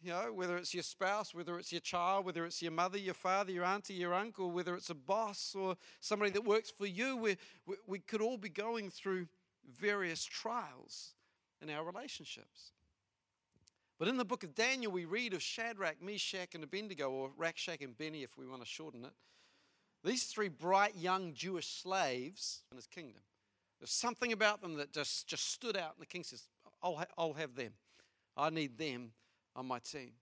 You 0.00 0.10
know, 0.10 0.32
whether 0.32 0.56
it's 0.56 0.74
your 0.74 0.84
spouse, 0.84 1.34
whether 1.34 1.58
it's 1.58 1.72
your 1.72 1.80
child, 1.80 2.24
whether 2.24 2.44
it's 2.44 2.62
your 2.62 2.70
mother, 2.70 2.98
your 2.98 3.14
father, 3.14 3.50
your 3.50 3.64
auntie, 3.64 3.94
your 3.94 4.14
uncle, 4.14 4.50
whether 4.50 4.76
it's 4.76 4.90
a 4.90 4.94
boss 4.94 5.56
or 5.58 5.76
somebody 6.00 6.30
that 6.32 6.44
works 6.44 6.70
for 6.70 6.86
you, 6.86 7.16
we, 7.16 7.36
we, 7.66 7.74
we 7.86 7.98
could 7.98 8.20
all 8.20 8.36
be 8.36 8.48
going 8.48 8.90
through 8.90 9.26
various 9.68 10.24
trials 10.24 11.14
in 11.60 11.68
our 11.68 11.84
relationships. 11.84 12.72
But 13.98 14.08
in 14.08 14.16
the 14.16 14.24
book 14.24 14.44
of 14.44 14.54
Daniel, 14.54 14.92
we 14.92 15.04
read 15.04 15.34
of 15.34 15.42
Shadrach, 15.42 16.00
Meshach, 16.00 16.54
and 16.54 16.62
Abednego, 16.62 17.10
or 17.10 17.30
Rakshak 17.36 17.82
and 17.82 17.96
Benny 17.98 18.22
if 18.22 18.36
we 18.38 18.46
want 18.46 18.62
to 18.62 18.66
shorten 18.66 19.04
it. 19.04 19.12
These 20.04 20.24
three 20.24 20.48
bright 20.48 20.94
young 20.96 21.34
Jewish 21.34 21.66
slaves 21.66 22.62
in 22.70 22.76
his 22.76 22.86
kingdom. 22.86 23.22
There's 23.80 23.90
something 23.90 24.32
about 24.32 24.60
them 24.60 24.76
that 24.76 24.92
just, 24.92 25.26
just 25.26 25.52
stood 25.52 25.76
out, 25.76 25.94
and 25.94 26.02
the 26.02 26.06
king 26.06 26.22
says, 26.22 26.44
I'll, 26.82 26.96
ha- 26.96 27.06
I'll 27.16 27.32
have 27.32 27.56
them. 27.56 27.72
I 28.36 28.50
need 28.50 28.78
them 28.78 29.10
on 29.56 29.66
my 29.66 29.80
team. 29.80 30.12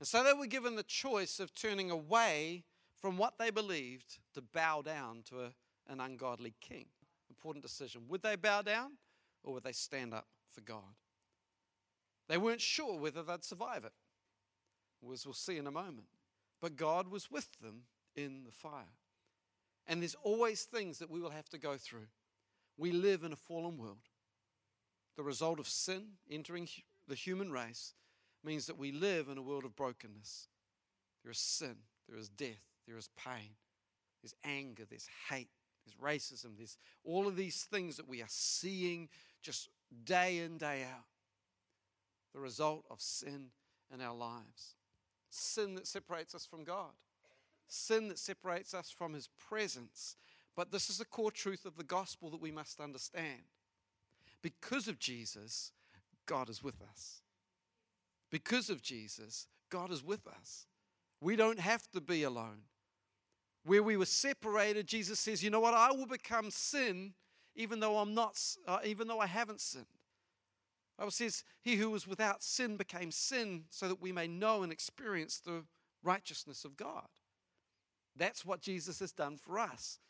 And 0.00 0.08
so 0.08 0.24
they 0.24 0.32
were 0.32 0.46
given 0.46 0.76
the 0.76 0.82
choice 0.82 1.40
of 1.40 1.54
turning 1.54 1.90
away 1.90 2.64
from 3.00 3.18
what 3.18 3.34
they 3.38 3.50
believed 3.50 4.18
to 4.34 4.40
bow 4.40 4.82
down 4.82 5.22
to 5.28 5.40
a, 5.40 5.52
an 5.88 6.00
ungodly 6.00 6.54
king. 6.60 6.86
Important 7.28 7.62
decision. 7.62 8.02
Would 8.08 8.22
they 8.22 8.36
bow 8.36 8.62
down 8.62 8.92
or 9.42 9.54
would 9.54 9.64
they 9.64 9.72
stand 9.72 10.14
up 10.14 10.26
for 10.50 10.62
God? 10.62 10.94
They 12.28 12.38
weren't 12.38 12.60
sure 12.60 12.98
whether 12.98 13.22
they'd 13.22 13.44
survive 13.44 13.84
it, 13.84 13.92
as 15.12 15.26
we'll 15.26 15.34
see 15.34 15.56
in 15.56 15.66
a 15.66 15.72
moment. 15.72 16.08
But 16.60 16.76
God 16.76 17.08
was 17.08 17.30
with 17.30 17.48
them 17.60 17.82
in 18.14 18.44
the 18.44 18.52
fire. 18.52 18.96
And 19.86 20.02
there's 20.02 20.16
always 20.22 20.64
things 20.64 20.98
that 20.98 21.10
we 21.10 21.20
will 21.20 21.30
have 21.30 21.48
to 21.50 21.58
go 21.58 21.76
through. 21.76 22.08
We 22.76 22.92
live 22.92 23.24
in 23.24 23.32
a 23.32 23.36
fallen 23.36 23.78
world. 23.78 24.08
The 25.16 25.22
result 25.22 25.58
of 25.58 25.66
sin 25.66 26.02
entering 26.30 26.68
the 27.08 27.14
human 27.14 27.50
race 27.50 27.94
means 28.44 28.66
that 28.66 28.78
we 28.78 28.92
live 28.92 29.28
in 29.28 29.38
a 29.38 29.42
world 29.42 29.64
of 29.64 29.74
brokenness. 29.74 30.48
There 31.22 31.32
is 31.32 31.38
sin, 31.38 31.76
there 32.08 32.18
is 32.18 32.28
death, 32.28 32.62
there 32.86 32.96
is 32.96 33.08
pain, 33.16 33.56
there's 34.22 34.34
anger, 34.44 34.84
there's 34.88 35.08
hate, 35.28 35.48
there's 35.84 35.96
racism, 35.96 36.56
there's 36.56 36.78
all 37.04 37.26
of 37.26 37.36
these 37.36 37.64
things 37.64 37.96
that 37.96 38.08
we 38.08 38.22
are 38.22 38.28
seeing 38.28 39.08
just 39.42 39.70
day 40.04 40.38
in, 40.38 40.58
day 40.58 40.84
out. 40.84 41.04
The 42.32 42.40
result 42.40 42.84
of 42.90 43.00
sin 43.00 43.50
in 43.92 44.00
our 44.00 44.14
lives. 44.14 44.74
Sin 45.30 45.74
that 45.74 45.86
separates 45.86 46.34
us 46.34 46.46
from 46.46 46.64
God, 46.64 46.92
sin 47.66 48.08
that 48.08 48.18
separates 48.18 48.72
us 48.72 48.90
from 48.90 49.12
His 49.12 49.28
presence. 49.48 50.16
But 50.56 50.72
this 50.72 50.88
is 50.88 50.98
the 50.98 51.04
core 51.04 51.30
truth 51.30 51.64
of 51.64 51.76
the 51.76 51.84
gospel 51.84 52.30
that 52.30 52.40
we 52.40 52.50
must 52.50 52.80
understand. 52.80 53.42
Because 54.42 54.88
of 54.88 54.98
Jesus, 54.98 55.72
God 56.26 56.48
is 56.48 56.62
with 56.62 56.80
us. 56.82 57.22
Because 58.30 58.70
of 58.70 58.82
Jesus, 58.82 59.48
God 59.70 59.90
is 59.90 60.02
with 60.02 60.26
us. 60.26 60.66
We 61.20 61.36
don't 61.36 61.60
have 61.60 61.90
to 61.92 62.00
be 62.00 62.22
alone. 62.22 62.62
Where 63.64 63.82
we 63.82 63.96
were 63.96 64.06
separated, 64.06 64.86
Jesus 64.86 65.20
says, 65.20 65.42
"You 65.42 65.50
know 65.50 65.60
what? 65.60 65.74
I 65.74 65.90
will 65.92 66.06
become 66.06 66.50
sin, 66.50 67.14
even 67.54 67.80
though 67.80 67.98
I'm 67.98 68.14
not, 68.14 68.40
uh, 68.66 68.80
even 68.84 69.08
though 69.08 69.20
I 69.20 69.26
haven't 69.26 69.60
sinned." 69.60 69.97
Bible 70.98 71.10
says, 71.10 71.44
"He 71.62 71.76
who 71.76 71.90
was 71.90 72.06
without 72.06 72.42
sin 72.42 72.76
became 72.76 73.10
sin, 73.10 73.66
so 73.70 73.88
that 73.88 74.00
we 74.00 74.12
may 74.12 74.26
know 74.26 74.62
and 74.62 74.72
experience 74.72 75.38
the 75.38 75.64
righteousness 76.02 76.64
of 76.64 76.76
God." 76.76 77.08
That's 78.16 78.44
what 78.44 78.60
Jesus 78.60 78.98
has 78.98 79.12
done 79.12 79.36
for 79.36 79.58
us. 79.58 80.00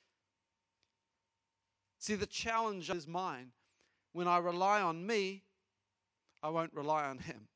See, 1.99 2.15
the 2.15 2.27
challenge 2.27 2.89
is 2.89 3.07
mine. 3.07 3.53
When 4.13 4.27
I 4.27 4.39
rely 4.39 4.81
on 4.81 5.07
me, 5.07 5.45
I 6.43 6.49
won't 6.49 6.73
rely 6.73 7.05
on 7.05 7.19
Him 7.19 7.49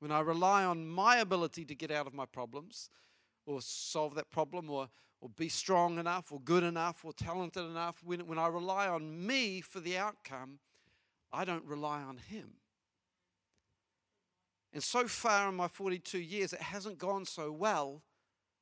when 0.00 0.10
I 0.10 0.20
rely 0.20 0.64
on 0.64 0.88
my 0.88 1.18
ability 1.18 1.64
to 1.66 1.74
get 1.74 1.90
out 1.90 2.06
of 2.06 2.14
my 2.14 2.26
problems 2.26 2.88
or 3.46 3.60
solve 3.60 4.14
that 4.14 4.30
problem 4.30 4.68
or, 4.70 4.88
or 5.20 5.28
be 5.28 5.48
strong 5.48 5.98
enough 5.98 6.32
or 6.32 6.40
good 6.40 6.64
enough 6.64 7.04
or 7.04 7.12
talented 7.12 7.64
enough, 7.64 8.02
when, 8.02 8.26
when 8.26 8.38
I 8.38 8.48
rely 8.48 8.88
on 8.88 9.26
me 9.26 9.60
for 9.60 9.78
the 9.78 9.98
outcome, 9.98 10.58
I 11.32 11.44
don't 11.44 11.64
rely 11.64 12.02
on 12.02 12.18
Him. 12.18 12.50
And 14.72 14.82
so 14.82 15.06
far 15.08 15.48
in 15.48 15.56
my 15.56 15.68
42 15.68 16.18
years, 16.18 16.52
it 16.52 16.62
hasn't 16.62 16.98
gone 16.98 17.24
so 17.24 17.50
well 17.50 18.02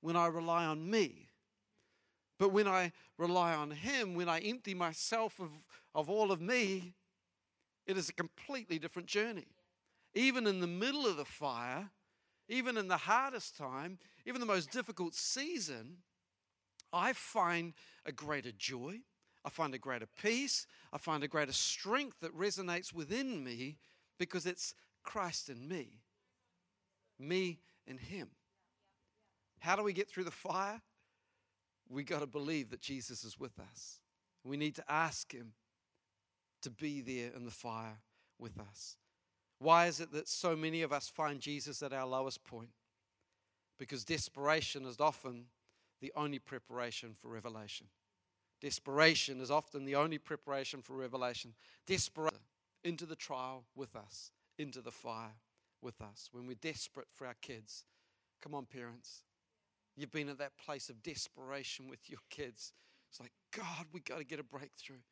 when 0.01 0.17
I 0.17 0.27
rely 0.27 0.65
on 0.65 0.89
me. 0.89 1.29
But 2.39 2.53
when 2.53 2.69
I 2.69 2.93
rely 3.19 3.55
on 3.55 3.71
Him, 3.71 4.15
when 4.15 4.29
I 4.29 4.39
empty 4.39 4.75
myself 4.75 5.41
of, 5.41 5.51
of 5.95 6.09
all 6.09 6.33
of 6.33 6.41
me, 6.41 6.95
it 7.87 7.99
is 7.99 8.09
a 8.09 8.15
completely 8.15 8.79
different 8.79 9.09
journey 9.09 9.49
even 10.15 10.47
in 10.47 10.61
the 10.61 10.67
middle 10.67 11.07
of 11.07 11.17
the 11.17 11.25
fire, 11.25 11.91
even 12.49 12.77
in 12.77 12.89
the 12.89 12.97
hardest 12.97 13.57
time, 13.57 13.99
even 14.27 14.41
the 14.41 14.47
most 14.47 14.71
difficult 14.71 15.15
season, 15.15 15.99
I 16.93 17.13
find 17.13 17.75
a 18.07 18.13
greater 18.13 18.53
joy. 18.53 19.01
I 19.49 19.51
find 19.51 19.75
a 19.75 19.79
greater 19.79 20.07
peace. 20.21 20.67
I 20.93 20.99
find 20.99 21.25
a 21.25 21.29
greater 21.29 21.55
strength 21.55 22.21
that 22.21 22.37
resonates 22.37 22.93
within 22.93 23.43
me 23.43 23.79
because 24.19 24.45
it's 24.45 24.75
Christ 25.03 25.49
in 25.49 25.67
me, 25.67 26.03
me 27.19 27.59
and 27.87 27.99
Him. 27.99 28.29
How 29.61 29.75
do 29.75 29.83
we 29.83 29.95
get 29.95 30.07
through 30.07 30.25
the 30.25 30.31
fire? 30.31 30.83
We 31.89 32.05
got 32.05 32.21
to 32.21 32.27
believe 32.27 32.69
that 32.69 32.83
Jesus 32.83 33.25
is 33.25 33.41
with 33.41 33.59
us. 33.59 34.01
We 34.45 34.59
need 34.59 34.75
to 34.75 34.85
ask 34.87 35.33
Him 35.33 35.53
to 36.61 36.69
be 36.69 37.01
there 37.01 37.31
in 37.35 37.47
the 37.47 37.51
fire 37.51 38.01
with 38.39 38.61
us. 38.61 38.99
Why 39.61 39.87
is 39.87 39.99
it 39.99 40.13
that 40.13 40.29
so 40.29 40.55
many 40.57 40.83
of 40.83 40.93
us 40.93 41.09
find 41.09 41.41
Jesus 41.41 41.83
at 41.83 41.95
our 41.95 42.07
lowest 42.07 42.45
point? 42.45 42.69
Because 43.79 44.05
desperation 44.05 44.85
is 44.85 45.01
often 45.01 45.47
the 46.03 46.13
only 46.15 46.39
preparation 46.39 47.15
for 47.19 47.29
revelation. 47.29 47.87
Desperation 48.61 49.41
is 49.41 49.51
often 49.51 49.85
the 49.85 49.95
only 49.95 50.19
preparation 50.19 50.83
for 50.83 50.95
revelation. 50.95 51.55
Desperation 51.87 52.39
into 52.85 53.07
the 53.07 53.17
trial 53.17 53.65
with 53.75 53.95
us, 53.95 54.31
into 54.59 54.81
the 54.81 54.91
fire 54.91 55.35
with 55.81 56.01
us. 56.01 56.29
When 56.33 56.47
we're 56.47 56.55
desperate 56.55 57.09
for 57.13 57.27
our 57.27 57.37
kids, 57.41 57.85
come 58.43 58.55
on, 58.55 58.67
parents. 58.67 59.23
You've 59.97 60.13
been 60.13 60.29
at 60.29 60.39
that 60.39 60.57
place 60.59 60.89
of 60.89 61.03
desperation 61.03 61.89
with 61.89 62.09
your 62.09 62.21
kids. 62.31 62.73
It's 63.11 63.21
like, 63.21 63.33
God, 63.57 63.87
we 63.93 64.01
got 64.01 64.19
to 64.19 64.25
get 64.25 64.39
a 64.39 64.45
breakthrough. 64.45 65.03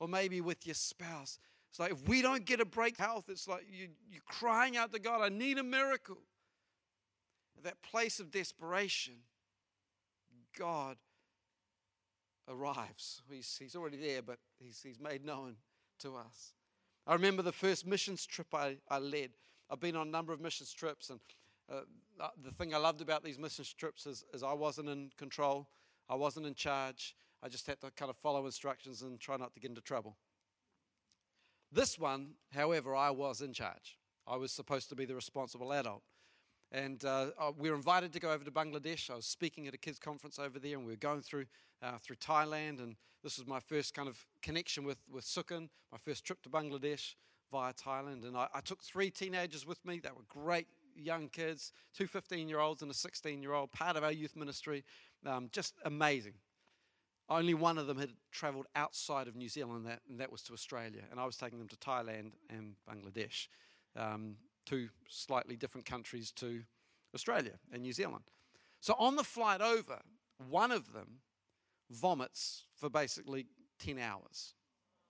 Or 0.00 0.08
maybe 0.08 0.40
with 0.40 0.66
your 0.66 0.74
spouse, 0.74 1.38
it's 1.70 1.78
like 1.78 1.92
if 1.92 2.08
we 2.08 2.22
don't 2.22 2.44
get 2.44 2.60
a 2.60 2.64
break 2.64 2.98
health, 2.98 3.26
it's 3.28 3.46
like 3.46 3.64
you, 3.70 3.88
you're 4.10 4.20
crying 4.26 4.76
out 4.76 4.92
to 4.92 4.98
God, 4.98 5.22
I 5.22 5.28
need 5.28 5.58
a 5.58 5.62
miracle. 5.62 6.18
At 7.56 7.64
that 7.64 7.82
place 7.82 8.18
of 8.18 8.30
desperation, 8.30 9.14
God 10.58 10.96
arrives. 12.48 13.22
He's, 13.30 13.56
he's 13.58 13.76
already 13.76 13.96
there, 13.96 14.22
but 14.22 14.38
he's, 14.58 14.80
he's 14.82 15.00
made 15.00 15.24
known 15.24 15.56
to 16.00 16.16
us. 16.16 16.54
I 17.06 17.14
remember 17.14 17.42
the 17.42 17.52
first 17.52 17.86
missions 17.86 18.26
trip 18.26 18.48
I, 18.54 18.76
I 18.88 18.98
led. 18.98 19.30
I've 19.70 19.80
been 19.80 19.96
on 19.96 20.08
a 20.08 20.10
number 20.10 20.32
of 20.32 20.40
missions 20.40 20.72
trips, 20.72 21.10
and 21.10 21.20
uh, 21.70 22.28
the 22.44 22.52
thing 22.52 22.74
I 22.74 22.78
loved 22.78 23.00
about 23.00 23.24
these 23.24 23.38
missions 23.38 23.72
trips 23.72 24.06
is, 24.06 24.24
is 24.32 24.42
I 24.42 24.52
wasn't 24.52 24.88
in 24.88 25.10
control, 25.16 25.68
I 26.08 26.14
wasn't 26.14 26.46
in 26.46 26.54
charge. 26.54 27.14
I 27.42 27.48
just 27.48 27.66
had 27.66 27.80
to 27.80 27.90
kind 27.90 28.08
of 28.08 28.16
follow 28.16 28.46
instructions 28.46 29.02
and 29.02 29.18
try 29.18 29.36
not 29.36 29.52
to 29.54 29.60
get 29.60 29.70
into 29.70 29.80
trouble. 29.80 30.16
This 31.72 31.98
one, 31.98 32.34
however, 32.54 32.94
I 32.94 33.10
was 33.10 33.40
in 33.40 33.52
charge. 33.52 33.98
I 34.26 34.36
was 34.36 34.52
supposed 34.52 34.88
to 34.90 34.94
be 34.94 35.06
the 35.06 35.14
responsible 35.14 35.72
adult. 35.72 36.02
And 36.72 37.04
uh, 37.04 37.26
we 37.58 37.68
were 37.68 37.76
invited 37.76 38.12
to 38.14 38.20
go 38.20 38.32
over 38.32 38.44
to 38.44 38.50
Bangladesh. 38.50 39.10
I 39.10 39.14
was 39.14 39.26
speaking 39.26 39.68
at 39.68 39.74
a 39.74 39.78
kids' 39.78 39.98
conference 39.98 40.38
over 40.38 40.58
there, 40.58 40.76
and 40.76 40.86
we 40.86 40.92
were 40.92 40.96
going 40.96 41.20
through 41.20 41.44
uh, 41.82 41.98
through 41.98 42.16
Thailand. 42.16 42.78
And 42.80 42.96
this 43.22 43.38
was 43.38 43.46
my 43.46 43.60
first 43.60 43.94
kind 43.94 44.08
of 44.08 44.24
connection 44.40 44.84
with, 44.84 44.98
with 45.10 45.24
Sukin, 45.24 45.68
my 45.90 45.98
first 45.98 46.24
trip 46.24 46.42
to 46.42 46.48
Bangladesh 46.48 47.14
via 47.50 47.72
Thailand. 47.74 48.26
And 48.26 48.36
I, 48.36 48.48
I 48.54 48.60
took 48.60 48.82
three 48.82 49.10
teenagers 49.10 49.66
with 49.66 49.84
me. 49.84 50.00
They 50.02 50.10
were 50.10 50.24
great 50.28 50.66
young 50.96 51.28
kids, 51.28 51.72
two 51.94 52.06
15 52.06 52.48
year 52.48 52.58
olds 52.58 52.82
and 52.82 52.90
a 52.90 52.94
16 52.94 53.42
year 53.42 53.52
old, 53.52 53.70
part 53.72 53.96
of 53.96 54.04
our 54.04 54.12
youth 54.12 54.36
ministry. 54.36 54.84
Um, 55.26 55.48
just 55.52 55.74
amazing. 55.84 56.34
Only 57.28 57.54
one 57.54 57.78
of 57.78 57.86
them 57.86 57.98
had 57.98 58.10
traveled 58.30 58.66
outside 58.74 59.28
of 59.28 59.36
New 59.36 59.48
Zealand, 59.48 59.86
that, 59.86 60.00
and 60.08 60.20
that 60.20 60.30
was 60.30 60.42
to 60.42 60.52
Australia. 60.52 61.02
And 61.10 61.20
I 61.20 61.24
was 61.24 61.36
taking 61.36 61.58
them 61.58 61.68
to 61.68 61.76
Thailand 61.76 62.32
and 62.50 62.74
Bangladesh, 62.88 63.46
um, 63.96 64.36
two 64.66 64.88
slightly 65.08 65.56
different 65.56 65.86
countries 65.86 66.30
to 66.32 66.62
Australia 67.14 67.58
and 67.72 67.82
New 67.82 67.92
Zealand. 67.92 68.24
So 68.80 68.94
on 68.98 69.16
the 69.16 69.24
flight 69.24 69.60
over, 69.60 70.00
one 70.48 70.72
of 70.72 70.92
them 70.92 71.20
vomits 71.90 72.64
for 72.74 72.90
basically 72.90 73.46
10 73.78 73.98
hours. 73.98 74.54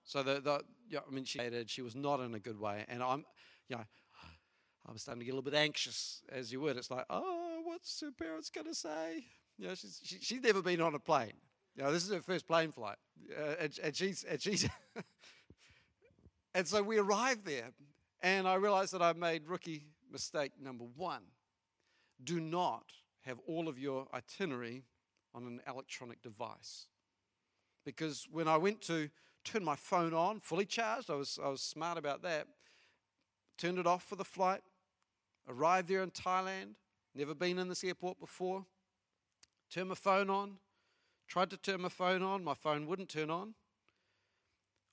So 0.03 0.21
the, 0.21 0.39
the 0.41 0.61
yeah, 0.89 0.99
I 1.07 1.13
mean, 1.13 1.23
she, 1.23 1.39
she 1.67 1.81
was 1.81 1.95
not 1.95 2.19
in 2.19 2.35
a 2.35 2.39
good 2.39 2.59
way. 2.59 2.85
And 2.87 3.01
I'm, 3.01 3.25
you 3.69 3.77
know, 3.77 3.83
I'm 4.87 4.97
starting 4.97 5.19
to 5.21 5.25
get 5.25 5.31
a 5.31 5.35
little 5.35 5.49
bit 5.49 5.57
anxious, 5.57 6.21
as 6.29 6.51
you 6.51 6.59
would. 6.61 6.77
It's 6.77 6.91
like, 6.91 7.05
oh, 7.09 7.61
what's 7.63 8.01
her 8.01 8.11
parents 8.11 8.49
going 8.49 8.67
to 8.67 8.75
say? 8.75 9.25
You 9.57 9.67
know, 9.67 9.75
she's, 9.75 10.01
she, 10.03 10.17
she's 10.19 10.43
never 10.43 10.61
been 10.61 10.81
on 10.81 10.93
a 10.93 10.99
plane. 10.99 11.33
You 11.75 11.83
know, 11.83 11.91
this 11.91 12.03
is 12.03 12.11
her 12.11 12.21
first 12.21 12.47
plane 12.47 12.71
flight, 12.71 12.97
uh, 13.35 13.55
and, 13.59 13.79
and 13.83 13.95
she's 13.95 14.23
and 14.23 14.39
she's 14.39 14.69
and 16.53 16.67
so 16.67 16.83
we 16.83 16.99
arrived 16.99 17.45
there, 17.45 17.71
and 18.23 18.47
I 18.47 18.55
realized 18.55 18.93
that 18.93 19.01
I 19.03 19.13
made 19.13 19.47
rookie 19.47 19.85
mistake 20.11 20.53
number 20.59 20.85
one: 20.95 21.23
do 22.23 22.39
not 22.39 22.91
have 23.21 23.39
all 23.45 23.67
of 23.67 23.77
your 23.77 24.07
itinerary 24.13 24.85
on 25.35 25.45
an 25.45 25.61
electronic 25.67 26.21
device, 26.23 26.87
because 27.85 28.27
when 28.31 28.47
I 28.47 28.57
went 28.57 28.81
to 28.83 29.09
turn 29.43 29.63
my 29.63 29.75
phone 29.75 30.13
on, 30.13 30.39
fully 30.39 30.65
charged, 30.65 31.09
I 31.11 31.15
was 31.15 31.37
I 31.43 31.49
was 31.49 31.61
smart 31.61 31.97
about 31.97 32.21
that. 32.23 32.47
turned 33.57 33.77
it 33.77 33.85
off 33.85 34.03
for 34.03 34.15
the 34.15 34.25
flight, 34.25 34.61
arrived 35.47 35.87
there 35.87 36.01
in 36.01 36.11
Thailand, 36.11 36.75
never 37.13 37.35
been 37.35 37.59
in 37.59 37.69
this 37.69 37.83
airport 37.83 38.19
before, 38.19 38.65
turned 39.69 39.89
my 39.89 39.95
phone 39.95 40.29
on, 40.29 40.57
tried 41.27 41.49
to 41.49 41.57
turn 41.57 41.81
my 41.81 41.89
phone 41.89 42.23
on, 42.23 42.43
my 42.43 42.53
phone 42.53 42.87
wouldn't 42.87 43.09
turn 43.09 43.29
on. 43.29 43.53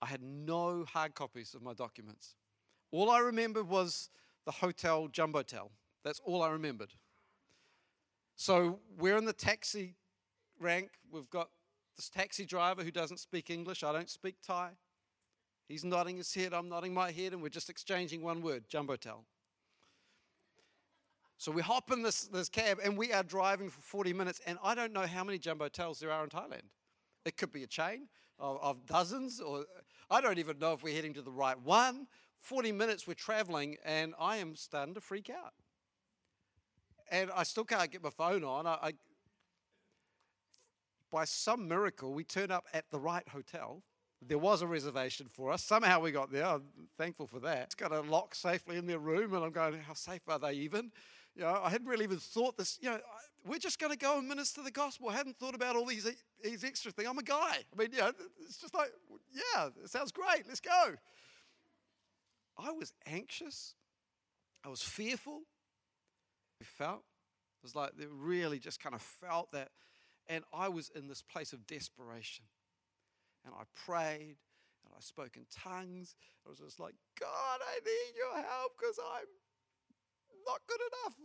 I 0.03 0.07
had 0.07 0.23
no 0.23 0.85
hard 0.85 1.15
copies 1.15 1.55
of 1.55 1.63
my 1.63 1.75
documents. 1.75 2.35
All 2.93 3.11
I 3.11 3.21
remembered 3.21 3.69
was 3.69 4.11
the 4.45 4.53
hotel 4.53 5.09
jumbotel. 5.09 5.71
That's 6.05 6.21
all 6.25 6.43
I 6.43 6.51
remembered. 6.51 6.93
So 8.37 8.81
we're 8.99 9.17
in 9.17 9.27
the 9.27 9.33
taxi 9.33 9.97
rank. 10.59 10.91
We've 11.11 11.29
got 11.31 11.51
this 11.97 12.09
taxi 12.09 12.47
driver 12.47 12.83
who 12.83 12.91
doesn't 12.91 13.21
speak 13.21 13.51
English. 13.51 13.85
I 13.85 13.93
don't 13.93 14.09
speak 14.09 14.37
Thai. 14.45 14.71
He's 15.69 15.85
nodding 15.85 16.17
his 16.17 16.35
head, 16.35 16.53
I'm 16.53 16.69
nodding 16.69 16.93
my 16.93 17.13
head, 17.13 17.33
and 17.33 17.41
we're 17.41 17.49
just 17.49 17.71
exchanging 17.71 18.25
one 18.25 18.43
word 18.43 18.65
jumbotel. 18.69 19.25
So 21.39 21.53
we 21.53 21.63
hop 21.63 21.93
in 21.93 22.03
this, 22.03 22.23
this 22.25 22.49
cab 22.49 22.81
and 22.85 22.99
we 22.99 23.13
are 23.13 23.23
driving 23.23 23.71
for 23.71 23.81
40 23.81 24.13
minutes, 24.13 24.41
and 24.47 24.59
I 24.65 24.75
don't 24.75 24.93
know 24.93 25.07
how 25.07 25.23
many 25.23 25.39
jumbotels 25.39 25.99
there 25.99 26.11
are 26.11 26.25
in 26.25 26.29
Thailand. 26.29 26.69
It 27.25 27.37
could 27.37 27.53
be 27.53 27.63
a 27.63 27.67
chain 27.67 28.09
of, 28.39 28.59
of 28.61 28.85
dozens, 28.85 29.41
or 29.41 29.65
I 30.11 30.21
don't 30.21 30.39
even 30.39 30.59
know 30.59 30.73
if 30.73 30.83
we're 30.83 30.95
heading 30.95 31.15
to 31.15 31.23
the 31.23 31.31
right 31.31 31.59
one. 31.61 32.09
40 32.41 32.73
minutes 32.73 33.07
we're 33.07 33.15
traveling, 33.15 33.77
and 33.85 34.15
I 34.19 34.39
am 34.39 34.57
starting 34.57 34.95
to 34.95 35.01
freak 35.01 35.31
out. 35.31 35.53
And 37.11 37.31
I 37.35 37.43
still 37.43 37.65
can't 37.65 37.91
get 37.91 38.03
my 38.03 38.11
phone 38.11 38.45
on. 38.45 38.67
I, 38.67 38.79
I, 38.83 38.93
by 41.11 41.25
some 41.25 41.69
miracle, 41.69 42.15
we 42.15 42.25
turn 42.25 42.51
up 42.51 42.67
at 42.73 42.85
the 42.91 42.99
right 42.99 43.29
hotel. 43.29 43.83
There 44.23 44.39
was 44.39 44.63
a 44.63 44.67
reservation 44.67 45.27
for 45.29 45.51
us. 45.51 45.65
Somehow 45.65 46.01
we 46.01 46.13
got 46.13 46.31
there. 46.31 46.47
I'm 46.47 46.63
thankful 46.97 47.27
for 47.27 47.41
that. 47.41 47.65
It's 47.65 47.75
got 47.75 47.93
a 47.93 48.01
lock 48.01 48.35
safely 48.35 48.77
in 48.77 48.87
their 48.87 48.99
room, 48.99 49.35
and 49.35 49.45
I'm 49.45 49.51
going, 49.51 49.81
how 49.81 49.95
safe 49.95 50.21
are 50.29 50.39
they 50.39 50.53
even? 50.53 50.93
You 51.35 51.43
know, 51.43 51.61
I 51.63 51.71
hadn't 51.71 51.87
really 51.87 52.05
even 52.05 52.19
thought 52.19 52.57
this. 52.57 52.79
You 52.81 52.91
know, 52.91 52.99
we're 53.47 53.59
just 53.59 53.79
going 53.79 53.93
to 53.93 53.99
go 53.99 54.19
and 54.19 54.29
minister 54.29 54.63
the 54.63 54.71
gospel. 54.71 55.09
I 55.09 55.15
hadn't 55.15 55.39
thought 55.39 55.55
about 55.55 55.77
all 55.77 55.87
these 55.87 56.09
these 56.43 56.65
extra 56.65 56.93
things. 56.93 57.09
I'm 57.09 57.19
a 57.19 57.23
guy. 57.23 57.59
I 57.59 57.77
mean, 57.79 57.89
you 57.93 57.99
know, 57.99 58.13
it's 58.45 58.59
just 58.59 58.75
like, 58.75 58.91
yeah, 59.33 59.69
it 59.83 59.91
sounds 59.91 60.13
great. 60.13 60.47
Let's 60.47 60.61
go. 60.61 60.95
I 62.61 62.73
was 62.73 62.93
anxious. 63.07 63.75
I 64.65 64.69
was 64.69 64.83
fearful. 64.83 65.43
I 66.61 66.65
felt. 66.65 67.05
It 67.61 67.65
was 67.65 67.75
like 67.75 67.93
they 67.97 68.07
really 68.07 68.59
just 68.59 68.81
kind 68.81 68.95
of 68.95 69.03
felt 69.03 69.53
that. 69.53 69.71
And 70.29 70.45
I 70.53 70.69
was 70.69 70.91
in 70.95 71.09
this 71.09 71.23
place 71.23 71.53
of 71.53 71.67
desperation. 71.67 72.45
And 73.45 73.55
I 73.55 73.65
prayed 73.87 74.37
and 74.85 74.95
I 74.97 75.01
spoke 75.01 75.37
in 75.37 75.47
tongues. 75.51 76.15
I 76.47 76.51
was 76.51 76.59
just 76.59 76.81
like, 76.81 76.95
God, 77.19 77.29
I 77.61 77.81
need 77.85 78.17
your 78.17 78.43
help 78.43 78.73
because 78.79 78.99
I'm 78.99 79.27
not 80.47 80.61
good 80.67 80.81
enough. 80.81 81.17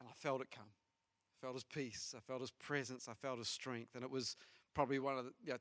And 0.00 0.08
I 0.08 0.12
felt 0.14 0.40
it 0.40 0.50
come. 0.50 0.66
I 0.66 1.36
felt 1.40 1.54
his 1.54 1.64
peace. 1.64 2.14
I 2.16 2.20
felt 2.20 2.40
his 2.40 2.50
presence. 2.50 3.08
I 3.08 3.14
felt 3.14 3.38
his 3.38 3.48
strength. 3.48 3.94
And 3.94 4.04
it 4.04 4.10
was 4.10 4.36
probably 4.74 4.98
one 4.98 5.18
of 5.18 5.24
the 5.24 5.32
you 5.44 5.52
know, 5.52 5.58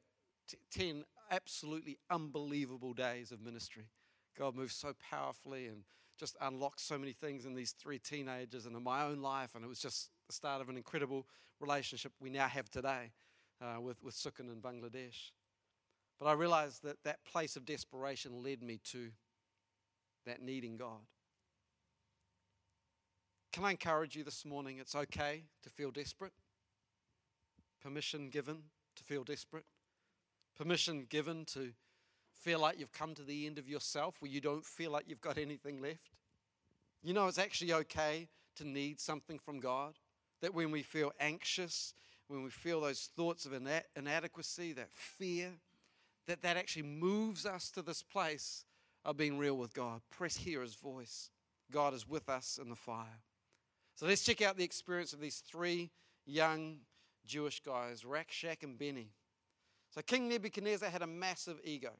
t- 0.47 0.57
10 0.71 1.03
absolutely 1.31 1.97
unbelievable 2.09 2.93
days 2.93 3.31
of 3.31 3.41
ministry. 3.41 3.87
God 4.38 4.55
moved 4.55 4.73
so 4.73 4.93
powerfully 5.09 5.67
and 5.67 5.83
just 6.19 6.35
unlocked 6.41 6.79
so 6.79 6.97
many 6.97 7.13
things 7.13 7.45
in 7.45 7.53
these 7.53 7.71
three 7.71 8.00
teenagers 8.00 8.65
and 8.65 8.75
in 8.75 8.83
my 8.83 9.03
own 9.03 9.21
life. 9.21 9.55
And 9.55 9.63
it 9.63 9.67
was 9.67 9.79
just 9.79 10.09
the 10.27 10.33
start 10.33 10.61
of 10.61 10.69
an 10.69 10.77
incredible 10.77 11.25
relationship 11.59 12.11
we 12.19 12.29
now 12.29 12.47
have 12.47 12.69
today 12.69 13.11
uh, 13.61 13.79
with, 13.81 14.01
with 14.03 14.15
Sukin 14.15 14.51
in 14.51 14.61
Bangladesh. 14.61 15.31
But 16.19 16.27
I 16.27 16.33
realized 16.33 16.83
that 16.83 16.97
that 17.03 17.23
place 17.25 17.55
of 17.55 17.65
desperation 17.65 18.43
led 18.43 18.61
me 18.61 18.79
to 18.91 19.09
that 20.25 20.41
needing 20.41 20.77
God. 20.77 21.01
Can 23.51 23.65
I 23.65 23.72
encourage 23.72 24.15
you 24.15 24.24
this 24.24 24.46
morning? 24.46 24.77
It's 24.79 24.96
okay 24.96 25.44
to 25.63 25.70
feel 25.70 25.91
desperate. 25.91 26.31
Permission 27.81 28.29
given 28.29 28.57
to 28.96 29.03
feel 29.03 29.24
desperate. 29.24 29.65
Permission 30.55 31.05
given 31.09 31.46
to 31.46 31.72
feel 32.41 32.59
like 32.59 32.79
you've 32.79 32.91
come 32.91 33.13
to 33.15 33.23
the 33.23 33.45
end 33.45 33.57
of 33.57 33.69
yourself 33.69 34.15
where 34.19 34.31
you 34.31 34.41
don't 34.41 34.65
feel 34.65 34.91
like 34.91 35.05
you've 35.07 35.21
got 35.21 35.37
anything 35.37 35.81
left. 35.81 36.09
You 37.03 37.13
know, 37.13 37.27
it's 37.27 37.39
actually 37.39 37.73
okay 37.73 38.27
to 38.55 38.67
need 38.67 38.99
something 38.99 39.39
from 39.39 39.59
God. 39.59 39.95
That 40.41 40.53
when 40.53 40.71
we 40.71 40.81
feel 40.81 41.11
anxious, 41.19 41.93
when 42.27 42.43
we 42.43 42.49
feel 42.49 42.81
those 42.81 43.09
thoughts 43.15 43.45
of 43.45 43.53
inadequacy, 43.95 44.73
that 44.73 44.91
fear, 44.91 45.51
that 46.27 46.41
that 46.41 46.57
actually 46.57 46.83
moves 46.83 47.45
us 47.45 47.69
to 47.71 47.81
this 47.81 48.01
place 48.01 48.65
of 49.05 49.17
being 49.17 49.37
real 49.37 49.55
with 49.55 49.73
God. 49.73 50.01
Press 50.09 50.37
hear 50.37 50.61
his 50.61 50.75
voice. 50.75 51.29
God 51.71 51.93
is 51.93 52.07
with 52.07 52.27
us 52.27 52.59
in 52.61 52.69
the 52.69 52.75
fire. 52.75 53.21
So 53.95 54.05
let's 54.07 54.23
check 54.23 54.41
out 54.41 54.57
the 54.57 54.63
experience 54.63 55.13
of 55.13 55.19
these 55.19 55.43
three 55.45 55.91
young 56.25 56.77
Jewish 57.25 57.61
guys, 57.61 58.03
Rakshak 58.03 58.63
and 58.63 58.77
Benny. 58.77 59.11
So 59.93 60.01
King 60.01 60.29
Nebuchadnezzar 60.29 60.89
had 60.89 61.01
a 61.01 61.07
massive 61.07 61.59
ego. 61.63 61.91